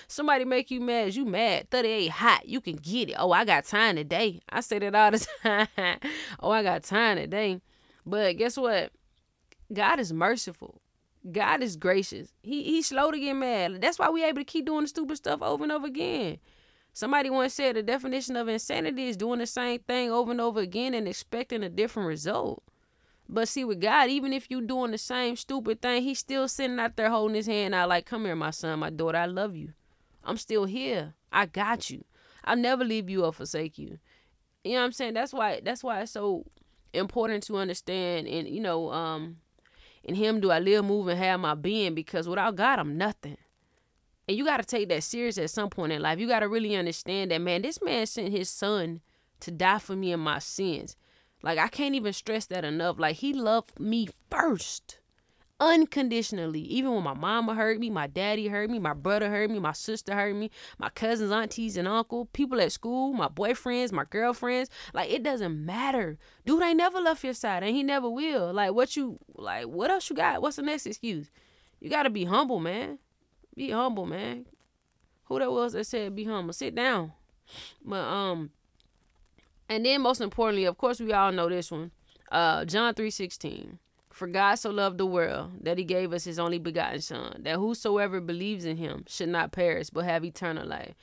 [0.09, 1.71] Somebody make you mad, you mad.
[1.71, 3.15] 38 hot, you can get it.
[3.17, 4.41] Oh, I got time today.
[4.49, 5.69] I say that all the time.
[6.41, 7.61] oh, I got time today.
[8.07, 8.92] But guess what?
[9.73, 10.81] God is merciful.
[11.31, 12.33] God is gracious.
[12.42, 13.81] He he's slow to get mad.
[13.81, 16.38] That's why we able to keep doing the stupid stuff over and over again.
[16.92, 20.61] Somebody once said the definition of insanity is doing the same thing over and over
[20.61, 22.62] again and expecting a different result.
[23.29, 26.79] But see, with God, even if you doing the same stupid thing, He's still sitting
[26.79, 29.19] out there holding His hand out, like, "Come here, my son, my daughter.
[29.19, 29.73] I love you.
[30.23, 31.14] I'm still here.
[31.33, 32.05] I got you.
[32.45, 33.99] I'll never leave you or forsake you."
[34.62, 35.14] You know what I'm saying?
[35.14, 35.61] That's why.
[35.62, 36.47] That's why it's so
[36.96, 39.37] important to understand and you know um
[40.04, 43.37] in him do i live move and have my being because without god i'm nothing
[44.28, 46.18] And you got to take that serious at some point in life.
[46.18, 49.00] You got to really understand that, man, this man sent his son
[49.40, 50.96] to die for me and my sins.
[51.42, 52.98] Like, I can't even stress that enough.
[52.98, 54.98] Like, he loved me first
[55.59, 56.61] unconditionally.
[56.61, 59.73] Even when my mama hurt me, my daddy hurt me, my brother hurt me, my
[59.73, 64.71] sister hurt me, my cousins, aunties, and uncle, people at school, my boyfriends, my girlfriends.
[64.92, 66.19] Like it doesn't matter.
[66.45, 68.53] Dude ain't never left your side and he never will.
[68.53, 70.42] Like what you like what else you got?
[70.42, 71.31] What's the next excuse?
[71.81, 72.99] You gotta be humble, man.
[73.55, 74.47] Be humble, man.
[75.25, 76.53] Who that was that said be humble?
[76.53, 77.12] Sit down.
[77.85, 78.51] But um
[79.69, 81.92] and then most importantly, of course we all know this one.
[82.31, 83.79] Uh John 316.
[84.16, 87.57] For God so loved the world that he gave us his only begotten Son, that
[87.57, 90.94] whosoever believes in him should not perish but have eternal life.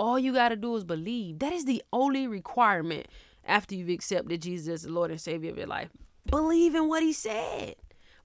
[0.00, 1.38] All you got to do is believe.
[1.38, 3.06] That is the only requirement
[3.44, 5.90] after you've accepted Jesus as the Lord and Savior of your life.
[6.28, 7.76] Believe in what he said.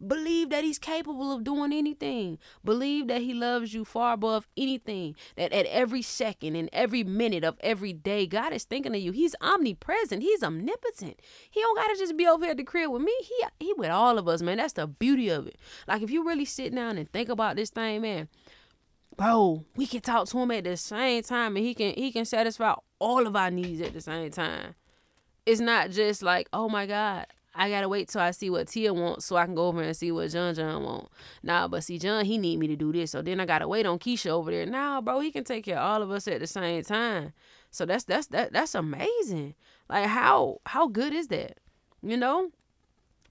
[0.06, 2.40] Believe that he's capable of doing anything.
[2.64, 5.16] Believe that he loves you far above anything.
[5.36, 9.12] That at every second and every minute of every day, God is thinking of you.
[9.12, 10.24] He's omnipresent.
[10.24, 11.20] He's omnipotent.
[11.50, 13.14] He don't gotta just be over here at the crib with me.
[13.22, 14.58] He he with all of us, man.
[14.58, 15.58] That's the beauty of it.
[15.88, 18.28] Like if you really sit down and think about this thing, man,
[19.16, 22.26] bro, we can talk to him at the same time and he can he can
[22.26, 24.76] satisfy all of our needs at the same time.
[25.46, 28.94] It's not just like, oh my God, I gotta wait till I see what Tia
[28.94, 31.10] wants so I can go over and see what John John want.
[31.44, 33.86] Nah, but see John, he need me to do this, so then I gotta wait
[33.86, 34.66] on Keisha over there.
[34.66, 37.34] Nah, bro, he can take care of all of us at the same time.
[37.70, 39.56] So that's that's that that's amazing.
[39.90, 41.60] Like how how good is that?
[42.02, 42.52] You know,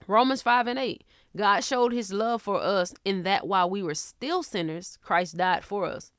[0.07, 1.05] Romans five and eight.
[1.37, 5.65] God showed His love for us in that while we were still sinners, Christ died
[5.65, 6.13] for us.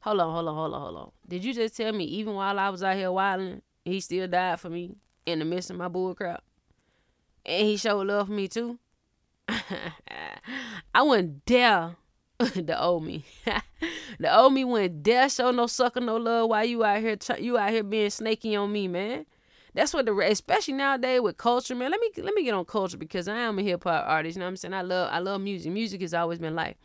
[0.00, 1.10] Hold on, hold on, hold on, hold on.
[1.26, 4.60] Did you just tell me even while I was out here wilding, He still died
[4.60, 4.96] for me
[5.26, 6.44] in the midst of my bull crap?
[7.46, 8.78] And he showed love for me too.
[10.94, 11.96] I wouldn't dare
[12.38, 13.24] the old me.
[14.18, 17.56] the old me wouldn't dare show no sucker no love while you out here you
[17.56, 19.24] out here being snaky on me, man.
[19.72, 21.90] That's what the especially nowadays with culture, man.
[21.90, 24.36] Let me let me get on culture because I am a hip hop artist.
[24.36, 24.74] You know what I'm saying?
[24.74, 25.70] I love I love music.
[25.72, 26.76] Music has always been life,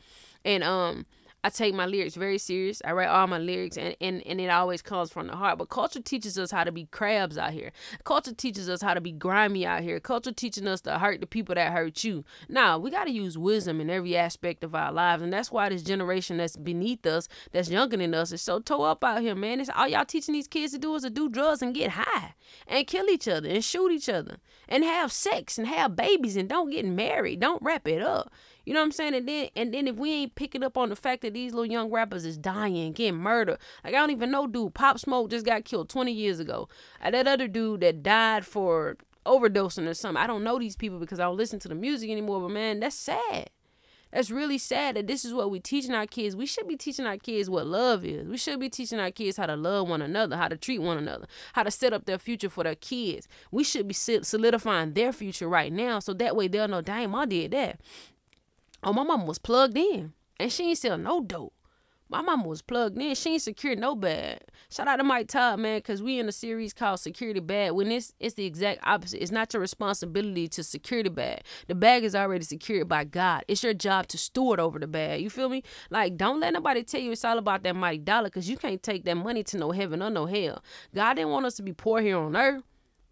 [0.46, 1.06] and um
[1.44, 2.82] I take my lyrics very serious.
[2.86, 5.58] I write all my lyrics and, and, and it always comes from the heart.
[5.58, 7.72] But culture teaches us how to be crabs out here.
[8.04, 10.00] Culture teaches us how to be grimy out here.
[10.00, 12.24] Culture teaching us to hurt the people that hurt you.
[12.48, 15.24] Now, we got to use wisdom in every aspect of our lives.
[15.24, 18.84] And that's why this generation that's beneath us, that's younger than us, is so toe
[18.84, 19.60] up out here, man.
[19.60, 22.36] It's all y'all teaching these kids to do is to do drugs and get high
[22.68, 24.38] and kill each other and shoot each other
[24.70, 27.40] and have sex and have babies and don't get married.
[27.40, 28.32] Don't wrap it up.
[28.66, 29.16] You know what I'm saying?
[29.16, 31.72] And then and then if we ain't picking up on the fact that these little
[31.72, 33.58] young rappers is dying, getting murdered.
[33.84, 34.74] Like I don't even know, dude.
[34.74, 36.70] Pop Smoke just got killed 20 years ago.
[37.00, 40.22] And that other dude that died for overdosing or something.
[40.22, 42.42] I don't know these people because I don't listen to the music anymore.
[42.42, 43.50] But man, that's sad.
[44.12, 46.36] That's really sad that this is what we're teaching our kids.
[46.36, 48.28] We should be teaching our kids what love is.
[48.28, 50.98] We should be teaching our kids how to love one another, how to treat one
[50.98, 53.28] another, how to set up their future for their kids.
[53.52, 57.26] We should be solidifying their future right now so that way they'll know, damn, I
[57.26, 57.80] did that.
[58.84, 61.54] Oh, my mama was plugged in and she ain't sell no dope.
[62.12, 63.16] My mama was plugged in.
[63.16, 64.40] She ain't secured no bag.
[64.70, 67.72] Shout out to Mike Todd, man, because we in a series called Security Bag.
[67.72, 69.22] When it's it's the exact opposite.
[69.22, 71.44] It's not your responsibility to secure the bag.
[71.68, 73.46] The bag is already secured by God.
[73.48, 75.22] It's your job to steward over the bag.
[75.22, 75.64] You feel me?
[75.90, 78.84] Like, don't let nobody tell you it's all about that mighty dollar because you can't
[78.84, 80.62] take that money to no heaven or no hell.
[80.94, 82.64] God didn't want us to be poor here on earth.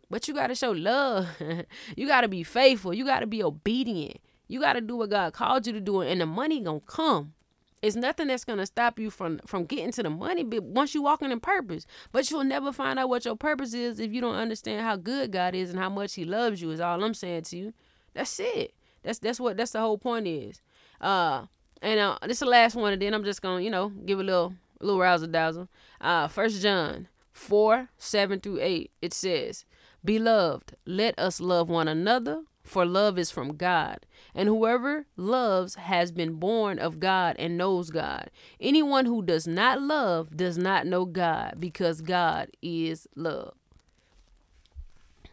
[0.10, 1.28] But you gotta show love.
[1.96, 2.94] you gotta be faithful.
[2.94, 4.18] You gotta be obedient.
[4.50, 7.34] You got to do what God called you to do, and the money gonna come.
[7.82, 10.44] It's nothing that's gonna stop you from from getting to the money.
[10.44, 14.00] But once you walking in purpose, but you'll never find out what your purpose is
[14.00, 16.72] if you don't understand how good God is and how much He loves you.
[16.72, 17.74] Is all I'm saying to you.
[18.14, 18.74] That's it.
[19.04, 20.62] That's that's what that's the whole point is.
[21.00, 21.46] Uh,
[21.82, 24.20] and uh, this is the last one, and then I'm just gonna you know give
[24.20, 25.70] a little a little razzle dazzle.
[26.02, 28.92] Uh, First John four seven through eight.
[29.02, 29.64] It says,
[30.04, 34.06] "Beloved, let us love one another." For love is from God.
[34.36, 38.30] And whoever loves has been born of God and knows God.
[38.62, 43.56] Anyone who does not love does not know God because God is love.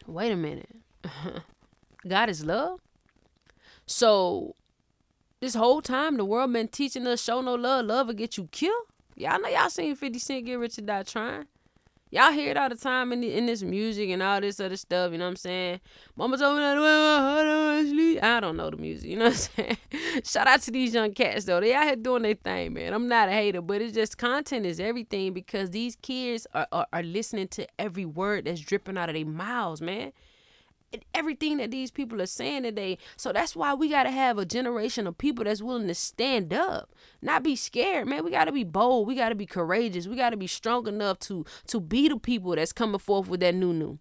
[0.07, 0.77] Wait a minute.
[2.07, 2.81] God is love?
[3.85, 4.55] So
[5.39, 8.49] this whole time the world been teaching us show no love, love will get you
[8.51, 8.87] killed?
[9.15, 11.45] Y'all know y'all seen 50 Cent get rich or die trying.
[12.09, 14.77] Y'all hear it all the time in, the, in this music and all this other
[14.77, 15.81] stuff, you know what I'm saying?
[16.15, 19.77] Mama told me that I don't know the music, you know what I'm saying?
[20.23, 21.59] Shout out to these young cats though.
[21.59, 22.93] They out here doing their thing, man.
[22.93, 26.87] I'm not a hater, but it's just content is everything because these kids are, are,
[26.93, 30.13] are listening to every word that's dripping out of their mouths, man.
[31.13, 32.97] Everything that these people are saying today.
[33.15, 36.53] So that's why we got to have a generation of people that's willing to stand
[36.53, 36.89] up,
[37.21, 38.23] not be scared, man.
[38.23, 39.07] We got to be bold.
[39.07, 40.07] We got to be courageous.
[40.07, 43.41] We got to be strong enough to to be the people that's coming forth with
[43.41, 43.99] that new new.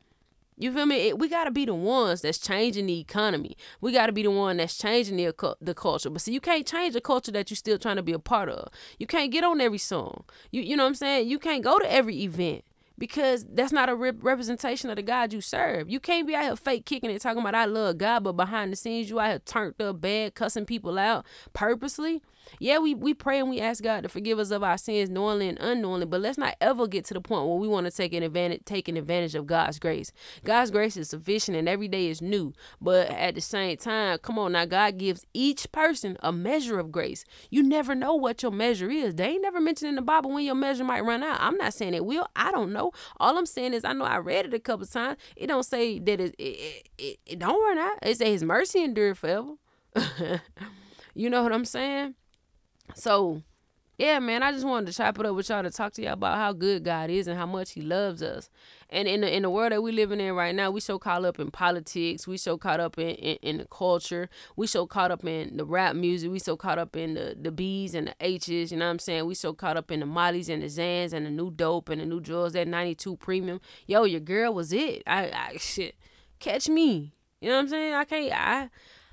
[0.59, 1.09] You feel me?
[1.09, 3.59] It, we got to be the ones that's changing the economy.
[3.83, 6.09] We got to be the one that's changing the the culture.
[6.09, 8.49] But see, you can't change the culture that you're still trying to be a part
[8.49, 8.69] of.
[8.99, 10.25] You can't get on every song.
[10.51, 11.29] You you know what I'm saying?
[11.29, 12.65] You can't go to every event
[12.99, 15.91] because that's not a rep- representation of the God you serve.
[15.91, 18.73] You can't be out here fake kicking it, talking about I love God, but behind
[18.73, 22.23] the scenes you out here turned up bad, cussing people out purposely.
[22.59, 25.49] Yeah, we, we pray and we ask God to forgive us of our sins knowingly
[25.49, 28.13] and unknowingly, but let's not ever get to the point where we want to take
[28.13, 30.13] an advantage taking advantage of God's grace.
[30.45, 32.53] God's grace is sufficient and every day is new.
[32.81, 36.93] But at the same time, come on now, God gives each person a measure of
[36.93, 37.25] grace.
[37.51, 39.15] You never know what your measure is.
[39.15, 41.39] They ain't never mentioned in the Bible when your measure might run out.
[41.41, 42.27] I'm not saying it will.
[42.35, 42.93] I don't know.
[43.19, 45.19] All I'm saying is I know I read it a couple times.
[45.37, 47.99] It don't say that it it, it, it don't run out.
[48.03, 49.55] It say his mercy endure forever.
[51.15, 52.15] you know what I'm saying?
[52.95, 53.43] So,
[53.99, 56.13] yeah, man, I just wanted to chop it up with y'all to talk to y'all
[56.13, 58.51] about how good God is and how much He loves us.
[58.91, 61.25] And in the in the world that we living in right now, we so caught
[61.25, 65.11] up in politics, we so caught up in, in, in the culture, we so caught
[65.11, 68.15] up in the rap music, we so caught up in the the B's and the
[68.21, 69.25] H's, you know what I'm saying?
[69.25, 72.01] We so caught up in the Molly's and the Xans and the new dope and
[72.01, 73.61] the new drugs, that 92 premium.
[73.87, 75.03] Yo, your girl was it.
[75.07, 75.97] I, I shit.
[76.39, 77.15] Catch me.
[77.41, 77.95] You know what I'm saying?
[77.95, 78.71] I can't I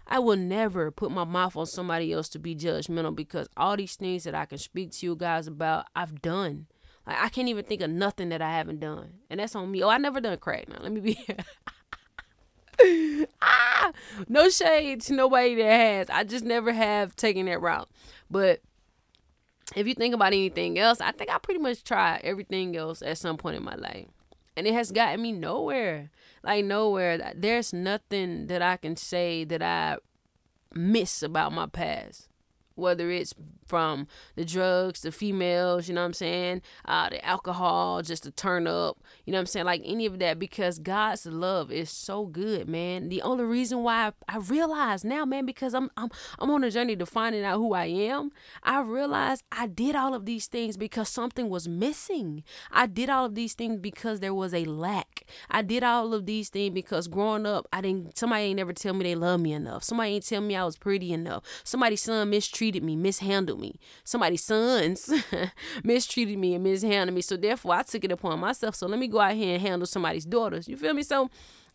[0.08, 3.96] I will never put my mouth on somebody else to be judgmental because all these
[3.96, 6.68] things that I can speak to you guys about, I've done.
[7.08, 9.84] Like I can't even think of nothing that I haven't done, and that's on me.
[9.84, 10.70] Oh, I never done crack.
[10.70, 13.28] Now let me be.
[13.42, 13.92] ah,
[14.28, 16.10] no shade to nobody that has.
[16.10, 17.90] I just never have taken that route.
[18.32, 18.62] But
[19.76, 23.18] if you think about anything else, I think I pretty much tried everything else at
[23.18, 24.08] some point in my life,
[24.56, 26.10] and it has gotten me nowhere
[26.44, 27.34] like nowhere.
[27.36, 29.98] There's nothing that I can say that I
[30.74, 32.30] miss about my past
[32.76, 33.34] whether it's
[33.68, 38.32] from the drugs, the females, you know what I'm saying, uh, the alcohol, just to
[38.32, 41.90] turn up, you know what I'm saying, like any of that, because God's love is
[41.90, 43.10] so good, man.
[43.10, 46.10] The only reason why I, I realize now, man, because I'm I'm
[46.40, 48.32] I'm on a journey to finding out who I am.
[48.64, 52.44] I realized I did all of these things because something was missing.
[52.72, 55.26] I did all of these things because there was a lack.
[55.50, 58.18] I did all of these things because growing up, I didn't.
[58.18, 59.84] Somebody ain't never tell me they love me enough.
[59.84, 61.44] Somebody ain't tell me I was pretty enough.
[61.64, 63.80] Somebody's son mistreated mistreated me, mishandled me.
[64.04, 65.12] Somebody's sons
[65.84, 67.22] mistreated me and mishandled me.
[67.22, 68.76] So therefore, I took it upon myself.
[68.76, 70.68] So let me go out here and handle somebody's daughters.
[70.68, 71.04] You feel me?
[71.04, 71.30] So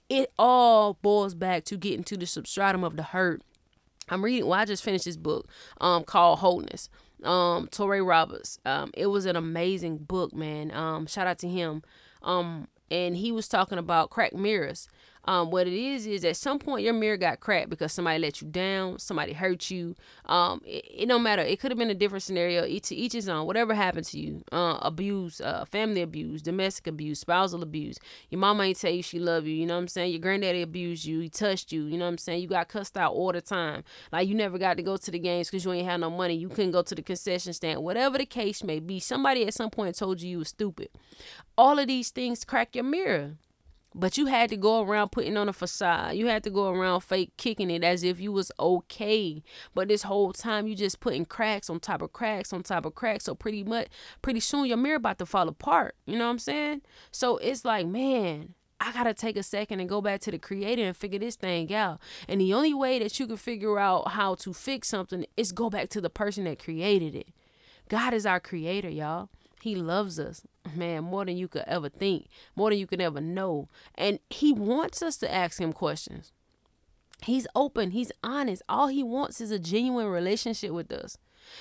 [0.09, 3.43] it all boils back to getting to the substratum of the hurt.
[4.09, 4.49] I'm reading.
[4.49, 5.47] Well, I just finished this book
[5.81, 6.89] um, called Wholeness.
[7.23, 8.59] Um, Touré Roberts.
[8.65, 10.73] Um, it was an amazing book, man.
[10.73, 11.83] Um, shout out to him.
[12.23, 14.89] Um, and he was talking about cracked mirrors
[15.29, 18.41] um, what it is is at some point your mirror got cracked because somebody let
[18.41, 19.95] you down, somebody hurt you.
[20.25, 21.43] Um, it, it don't matter.
[21.43, 22.65] It could have been a different scenario.
[22.65, 23.47] Each each his own.
[23.47, 27.99] Whatever happened to you, uh, abuse, uh, family abuse, domestic abuse, spousal abuse.
[28.31, 29.55] Your mama ain't tell you she love you.
[29.55, 30.13] You know what I'm saying?
[30.13, 31.21] Your granddaddy abused you.
[31.21, 31.85] He touched you.
[31.85, 32.41] You know what I'm saying?
[32.41, 33.85] You got cussed out all the time.
[34.11, 36.37] Like you never got to go to the games because you ain't had no money.
[36.37, 37.83] You couldn't go to the concession stand.
[37.83, 40.89] Whatever the case may be, somebody at some point told you you was stupid.
[41.59, 43.37] All of these things crack your mirror.
[43.95, 46.15] But you had to go around putting on a facade.
[46.15, 49.43] You had to go around fake kicking it as if you was okay.
[49.75, 52.95] But this whole time you just putting cracks on top of cracks on top of
[52.95, 53.25] cracks.
[53.25, 53.89] So pretty much
[54.23, 55.95] pretty soon your mirror about to fall apart.
[56.07, 56.83] You know what I'm saying?
[57.11, 60.85] So it's like, man, I gotta take a second and go back to the creator
[60.85, 61.99] and figure this thing out.
[62.29, 65.71] And the only way that you can figure out how to fix something is go
[65.71, 67.29] back to the person that created it.
[67.89, 69.31] God is our creator, y'all.
[69.61, 73.21] He loves us, man, more than you could ever think, more than you could ever
[73.21, 73.69] know.
[73.95, 76.33] And he wants us to ask him questions.
[77.25, 78.63] He's open, he's honest.
[78.69, 81.19] All he wants is a genuine relationship with us.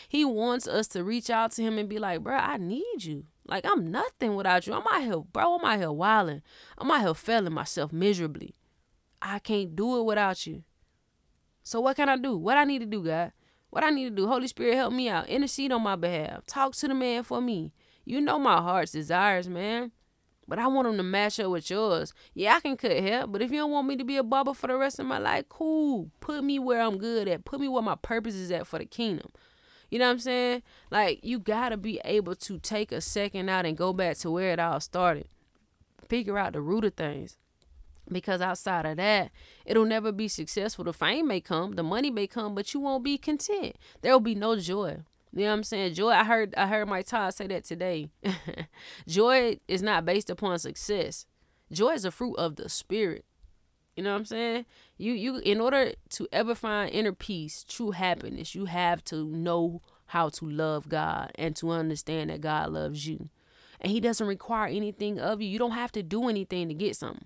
[0.08, 3.26] He wants us to reach out to him and be like, bro, I need you.
[3.46, 4.74] Like, I'm nothing without you.
[4.74, 6.42] I'm out here, bro, I'm out here wilding.
[6.78, 8.54] I'm out here failing myself miserably.
[9.22, 10.64] I can't do it without you.
[11.64, 12.38] So what can I do?
[12.38, 13.32] What I need to do, God?
[13.70, 14.28] What I need to do?
[14.28, 15.28] Holy Spirit, help me out.
[15.28, 16.46] Intercede on my behalf.
[16.46, 17.74] Talk to the man for me.
[18.08, 19.92] You know my heart's desires, man.
[20.48, 22.14] But I want them to match up with yours.
[22.34, 24.54] Yeah, I can cut hair, but if you don't want me to be a barber
[24.54, 26.10] for the rest of my life, cool.
[26.22, 27.44] Put me where I'm good at.
[27.44, 29.30] Put me where my purpose is at for the kingdom.
[29.92, 30.64] You know what I'm saying?
[30.90, 34.32] Like, you got to be able to take a second out and go back to
[34.32, 35.28] where it all started.
[36.08, 37.36] Figure out the root of things.
[38.10, 39.32] Because outside of that,
[39.66, 40.86] it'll never be successful.
[40.86, 43.76] The fame may come, the money may come, but you won't be content.
[44.02, 45.00] There will be no joy.
[45.38, 45.94] You know what I'm saying?
[45.94, 48.10] Joy, I heard I heard Mike Todd say that today.
[49.08, 51.28] joy is not based upon success.
[51.72, 53.24] Joy is a fruit of the spirit.
[53.96, 54.66] You know what I'm saying?
[54.98, 59.84] You you in order to ever find inner peace, true happiness, you have to know
[60.08, 63.30] how to love God and to understand that God loves you.
[63.80, 65.48] And he doesn't require anything of you.
[65.48, 67.26] You don't have to do anything to get something.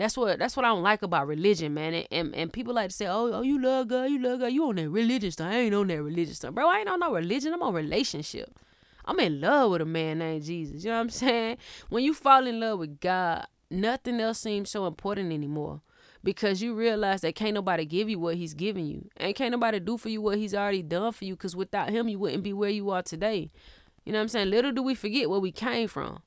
[0.00, 1.92] That's what that's what I don't like about religion, man.
[1.92, 4.46] And, and, and people like to say, oh, oh, you love God, you love God,
[4.46, 5.52] you on that religious stuff.
[5.52, 6.54] I ain't on that religious stuff.
[6.54, 7.52] Bro, I ain't on no religion.
[7.52, 8.58] I'm on relationship.
[9.04, 10.84] I'm in love with a man named Jesus.
[10.84, 11.58] You know what I'm saying?
[11.90, 15.82] When you fall in love with God, nothing else seems so important anymore
[16.24, 19.80] because you realize that can't nobody give you what he's giving you and can't nobody
[19.80, 22.54] do for you what he's already done for you because without him you wouldn't be
[22.54, 23.50] where you are today
[24.04, 26.20] you know what i'm saying little do we forget where we came from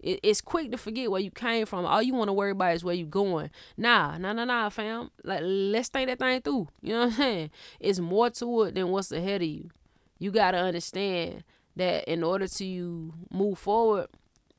[0.00, 1.84] it, it's quick to forget where you came from.
[1.84, 3.50] All you want to worry about is where you going.
[3.76, 5.10] Nah, nah, nah, nah, fam.
[5.24, 6.68] Like let's think that thing through.
[6.82, 7.50] You know what I'm saying?
[7.80, 9.70] It's more to it than what's ahead of you.
[10.18, 11.44] You gotta understand
[11.76, 14.08] that in order to move forward,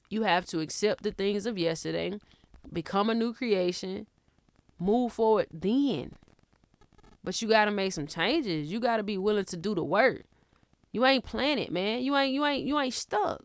[0.09, 2.19] you have to accept the things of yesterday,
[2.71, 4.07] become a new creation,
[4.79, 6.13] move forward then.
[7.23, 8.71] But you gotta make some changes.
[8.71, 10.23] You gotta be willing to do the work.
[10.91, 12.01] You ain't it, man.
[12.01, 13.43] You ain't you ain't you ain't stuck.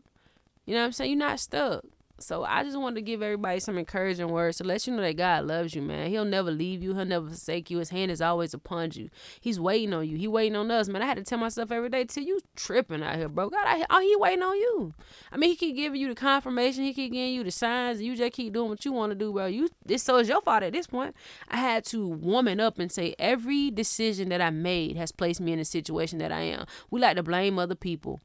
[0.65, 1.11] You know what I'm saying?
[1.11, 1.83] You're not stuck.
[2.17, 5.17] So I just wanted to give everybody some encouraging words to let you know that
[5.17, 6.09] God loves you, man.
[6.09, 6.95] He'll never leave you.
[6.95, 7.79] He'll never forsake you.
[7.79, 9.09] His hand is always upon you.
[9.41, 10.15] He's waiting on you.
[10.15, 11.01] He waiting on us, man.
[11.01, 13.49] I had to tell myself every day, till you tripping out here, bro.
[13.49, 14.93] God, I, oh, he waiting on you.
[15.29, 16.85] I mean, he keep giving you the confirmation.
[16.85, 18.01] He keep giving you the signs.
[18.01, 19.47] You just keep doing what you want to do, bro.
[19.47, 21.15] You this so is your fault at this point.
[21.49, 25.51] I had to woman up and say every decision that I made has placed me
[25.51, 26.65] in the situation that I am.
[26.89, 28.21] We like to blame other people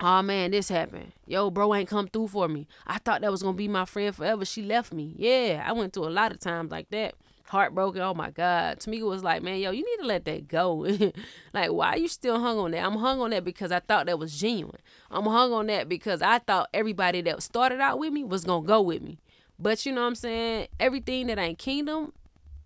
[0.00, 1.12] oh man, this happened.
[1.26, 2.66] Yo, bro ain't come through for me.
[2.86, 4.44] I thought that was gonna be my friend forever.
[4.44, 5.14] She left me.
[5.16, 7.14] Yeah, I went through a lot of times like that.
[7.46, 8.00] Heartbroken.
[8.00, 8.80] Oh my God.
[8.80, 10.86] Tamika was like, man, yo, you need to let that go.
[11.52, 12.84] like, why you still hung on that?
[12.84, 14.80] I'm hung on that because I thought that was genuine.
[15.10, 18.66] I'm hung on that because I thought everybody that started out with me was gonna
[18.66, 19.18] go with me.
[19.58, 20.68] But you know what I'm saying?
[20.80, 22.12] Everything that ain't kingdom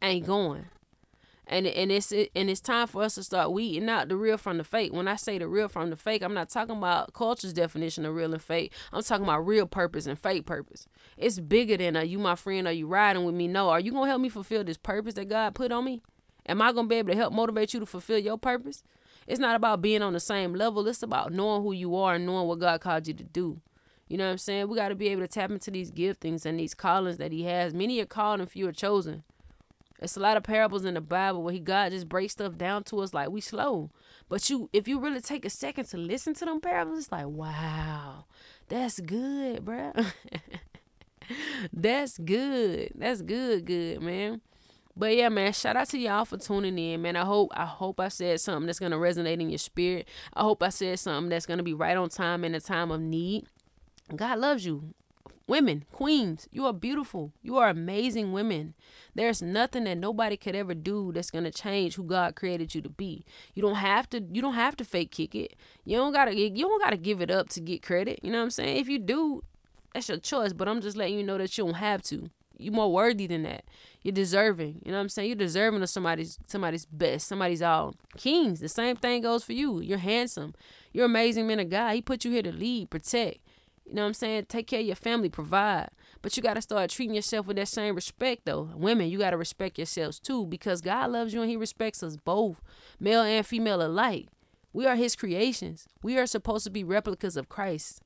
[0.01, 0.67] ain't going
[1.49, 4.59] and and it's and it's time for us to start weeding out the real from
[4.59, 4.93] the fake.
[4.93, 8.15] When I say the real from the fake, I'm not talking about culture's definition of
[8.15, 8.73] real and fake.
[8.93, 10.87] I'm talking about real purpose and fake purpose.
[11.17, 12.69] It's bigger than are you my friend?
[12.69, 13.49] Are you riding with me?
[13.49, 13.71] No.
[13.71, 16.03] Are you gonna help me fulfill this purpose that God put on me?
[16.47, 18.83] Am I gonna be able to help motivate you to fulfill your purpose?
[19.27, 20.87] It's not about being on the same level.
[20.87, 23.61] It's about knowing who you are and knowing what God called you to do.
[24.07, 24.69] You know what I'm saying?
[24.69, 27.45] We got to be able to tap into these giftings and these callings that He
[27.45, 27.75] has.
[27.75, 29.23] Many are called and few are chosen.
[30.01, 32.85] It's a lot of parables in the Bible where he God just breaks stuff down
[32.85, 33.91] to us like we slow.
[34.29, 37.27] But you if you really take a second to listen to them parables, it's like,
[37.27, 38.25] wow,
[38.69, 40.13] that's good, bruh.
[41.73, 42.93] that's good.
[42.95, 44.41] That's good, good, man.
[44.97, 47.15] But yeah, man, shout out to y'all for tuning in, man.
[47.15, 50.09] I hope I hope I said something that's gonna resonate in your spirit.
[50.35, 53.01] I hope I said something that's gonna be right on time in a time of
[53.01, 53.47] need.
[54.15, 54.95] God loves you.
[55.49, 57.33] Women, queens, you are beautiful.
[57.43, 58.75] You are amazing women.
[59.15, 62.91] There's nothing that nobody could ever do that's gonna change who God created you to
[62.91, 63.25] be.
[63.55, 64.21] You don't have to.
[64.21, 65.57] You don't have to fake kick it.
[65.87, 66.37] You don't gotta.
[66.37, 68.21] You don't gotta give it up to get credit.
[68.23, 68.77] You know what I'm saying?
[68.77, 69.43] If you do,
[69.95, 70.53] that's your choice.
[70.53, 72.29] But I'm just letting you know that you don't have to.
[72.59, 73.65] You're more worthy than that.
[74.03, 74.83] You're deserving.
[74.85, 75.29] You know what I'm saying?
[75.29, 77.27] You're deserving of somebody's somebody's best.
[77.27, 78.61] Somebody's all kings.
[78.61, 79.81] The same thing goes for you.
[79.81, 80.55] You're handsome.
[80.93, 81.95] You're amazing man of God.
[81.95, 83.39] He put you here to lead, protect.
[83.89, 84.47] You know what I'm saying?
[84.49, 85.89] Take care of your family, provide.
[86.21, 88.71] But you got to start treating yourself with that same respect, though.
[88.75, 92.17] Women, you got to respect yourselves too because God loves you and He respects us
[92.17, 92.61] both,
[93.01, 94.29] male and female alike.
[94.75, 95.89] We are His creations.
[96.03, 98.03] We are supposed to be replicas of Christ.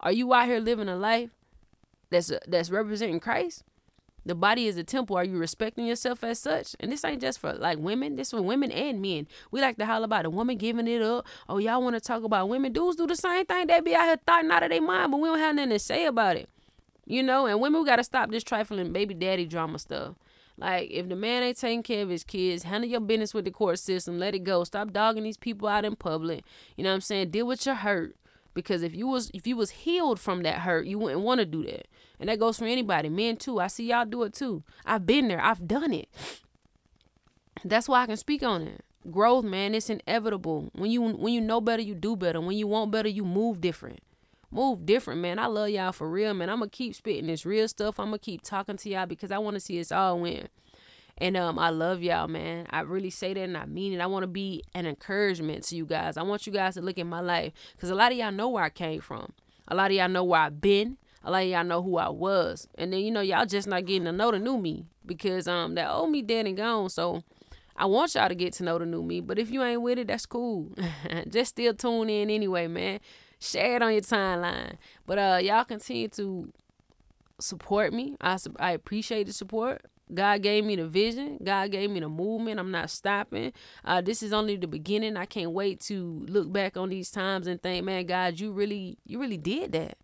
[0.00, 1.30] Are you out here living a life
[2.10, 3.62] that's that's representing Christ?
[4.26, 5.16] The body is a temple.
[5.16, 6.74] Are you respecting yourself as such?
[6.80, 8.16] And this ain't just for like women.
[8.16, 9.26] This for women and men.
[9.50, 11.26] We like to holler about a woman giving it up.
[11.48, 12.72] Oh, y'all want to talk about women.
[12.72, 13.66] Dudes do the same thing.
[13.66, 15.78] They be out here thoughting out of their mind, but we don't have nothing to
[15.78, 16.48] say about it.
[17.06, 20.14] You know, and women we gotta stop this trifling baby daddy drama stuff.
[20.56, 23.50] Like, if the man ain't taking care of his kids, handle your business with the
[23.50, 24.18] court system.
[24.18, 24.62] Let it go.
[24.64, 26.44] Stop dogging these people out in public.
[26.76, 27.30] You know what I'm saying?
[27.30, 28.16] Deal with your hurt.
[28.54, 31.44] Because if you was if you was healed from that hurt, you wouldn't want to
[31.44, 31.88] do that.
[32.20, 33.60] And that goes for anybody, men too.
[33.60, 34.62] I see y'all do it too.
[34.84, 35.40] I've been there.
[35.40, 36.08] I've done it.
[37.64, 38.84] That's why I can speak on it.
[39.10, 40.70] Growth, man, it's inevitable.
[40.74, 42.40] When you when you know better, you do better.
[42.40, 44.00] When you want better, you move different.
[44.50, 45.38] Move different, man.
[45.38, 46.48] I love y'all for real, man.
[46.48, 47.98] I'm gonna keep spitting this real stuff.
[47.98, 50.48] I'm gonna keep talking to y'all because I want to see us all win.
[51.18, 52.66] And um, I love y'all, man.
[52.70, 54.00] I really say that and I mean it.
[54.00, 56.16] I want to be an encouragement to you guys.
[56.16, 58.48] I want you guys to look at my life because a lot of y'all know
[58.48, 59.32] where I came from.
[59.68, 60.98] A lot of y'all know where I've been.
[61.30, 62.68] Lot of y'all know who I was.
[62.76, 65.74] And then, you know, y'all just not getting to know the new me because um
[65.74, 66.90] that old me dead and gone.
[66.90, 67.22] So
[67.76, 69.20] I want y'all to get to know the new me.
[69.20, 70.72] But if you ain't with it, that's cool.
[71.28, 73.00] just still tune in anyway, man.
[73.38, 74.76] Share it on your timeline.
[75.06, 76.52] But uh y'all continue to
[77.40, 78.16] support me.
[78.20, 79.82] I I appreciate the support.
[80.12, 81.38] God gave me the vision.
[81.42, 82.60] God gave me the movement.
[82.60, 83.52] I'm not stopping.
[83.84, 85.16] Uh, this is only the beginning.
[85.16, 88.98] I can't wait to look back on these times and think, man, God, you really,
[89.06, 89.96] you really did that.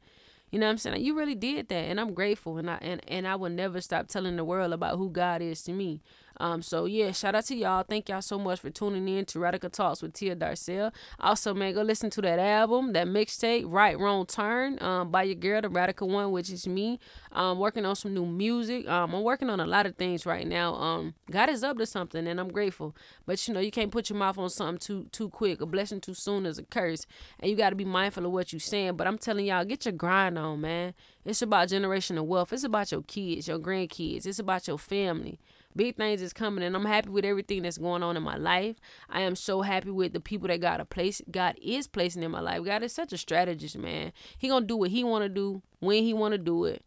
[0.51, 1.05] You know what I'm saying?
[1.05, 4.09] You really did that, and I'm grateful, and I and, and I will never stop
[4.09, 6.03] telling the world about who God is to me.
[6.41, 7.85] Um, so yeah, shout out to y'all.
[7.87, 10.91] Thank y'all so much for tuning in to Radical Talks with Tia Darcel.
[11.21, 15.35] Also, man, go listen to that album, that mixtape, Right Wrong Turn, um, by your
[15.35, 16.99] girl, the Radical One, which is me.
[17.33, 18.89] Um, working on some new music.
[18.89, 20.75] Um, I'm working on a lot of things right now.
[20.77, 22.97] Um, God is up to something, and I'm grateful.
[23.27, 25.61] But you know, you can't put your mouth on something too too quick.
[25.61, 27.07] A blessing too soon is a curse,
[27.39, 28.97] and you got to be mindful of what you're saying.
[28.97, 30.95] But I'm telling y'all, get your grind on, man.
[31.25, 32.53] It's about generational wealth.
[32.55, 34.25] It's about your kids, your grandkids.
[34.25, 35.39] It's about your family.
[35.77, 38.77] Big things is coming, and I'm happy with everything that's going on in my life.
[39.09, 42.31] I am so happy with the people that God a place God is placing in
[42.31, 42.65] my life.
[42.65, 44.13] God is such a strategist, man.
[44.37, 46.85] He gonna do what he wanna do when he wanna do it.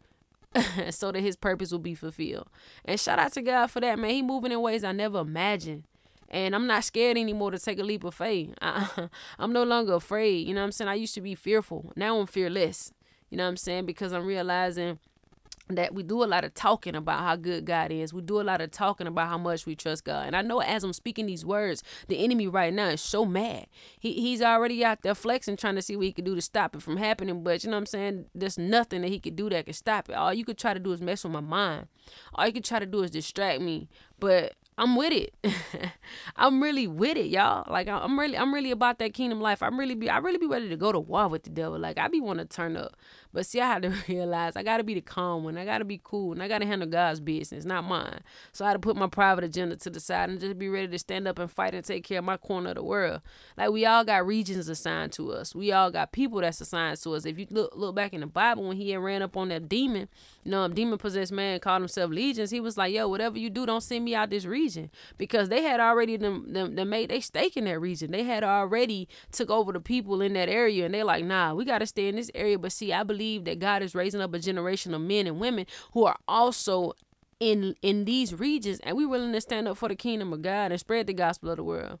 [0.90, 2.48] so that his purpose will be fulfilled.
[2.84, 4.10] And shout out to God for that, man.
[4.10, 5.84] He moving in ways I never imagined.
[6.28, 8.54] And I'm not scared anymore to take a leap of faith.
[8.60, 9.08] I,
[9.38, 10.46] I'm no longer afraid.
[10.46, 10.88] You know what I'm saying?
[10.88, 11.92] I used to be fearful.
[11.96, 12.92] Now I'm fearless.
[13.30, 13.86] You know what I'm saying?
[13.86, 14.98] Because I'm realizing
[15.68, 18.12] that we do a lot of talking about how good God is.
[18.12, 20.26] We do a lot of talking about how much we trust God.
[20.26, 23.66] And I know as I'm speaking these words, the enemy right now is so mad.
[23.98, 26.74] He he's already out there flexing, trying to see what he can do to stop
[26.76, 27.42] it from happening.
[27.42, 28.26] But you know what I'm saying?
[28.34, 30.14] There's nothing that he could do that can stop it.
[30.14, 31.88] All you could try to do is mess with my mind.
[32.34, 33.88] All you could try to do is distract me.
[34.20, 35.34] But I'm with it.
[36.36, 37.64] I'm really with it, y'all.
[37.70, 39.62] Like I'm really, I'm really about that kingdom life.
[39.62, 41.78] I'm really be, I really be ready to go to war with the devil.
[41.78, 42.96] Like I be want to turn up,
[43.32, 45.56] but see, I had to realize I got to be the calm one.
[45.56, 48.20] I got to be cool, and I got to handle God's business, not mine.
[48.50, 50.88] So I had to put my private agenda to the side and just be ready
[50.88, 53.20] to stand up and fight and take care of my corner of the world.
[53.56, 55.54] Like we all got regions assigned to us.
[55.54, 57.26] We all got people that's assigned to us.
[57.26, 60.08] If you look look back in the Bible when he ran up on that demon,
[60.42, 62.50] you know, um, demon possessed man called himself legions.
[62.50, 65.48] He was like, "Yo, whatever you do, don't send me out this region." Region because
[65.48, 68.10] they had already them, them, them made they stake in that region.
[68.10, 71.64] They had already took over the people in that area, and they're like, nah, we
[71.64, 72.58] got to stay in this area.
[72.58, 75.66] But see, I believe that God is raising up a generation of men and women
[75.92, 76.94] who are also
[77.40, 80.70] in in these regions, and we willing to stand up for the kingdom of God
[80.72, 81.98] and spread the gospel of the world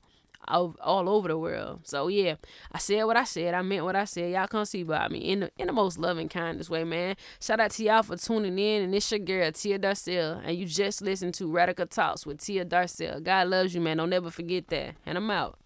[0.48, 1.80] all, all over the world.
[1.84, 2.36] So yeah,
[2.72, 3.54] I said what I said.
[3.54, 4.32] I meant what I said.
[4.32, 7.16] Y'all come see by me in the in the most loving, kindest way, man.
[7.40, 8.82] Shout out to y'all for tuning in.
[8.82, 12.64] And it's your girl Tia Darcel, and you just listened to Radical Talks with Tia
[12.64, 13.22] Darcel.
[13.22, 13.98] God loves you, man.
[13.98, 14.94] Don't ever forget that.
[15.06, 15.58] And I'm out.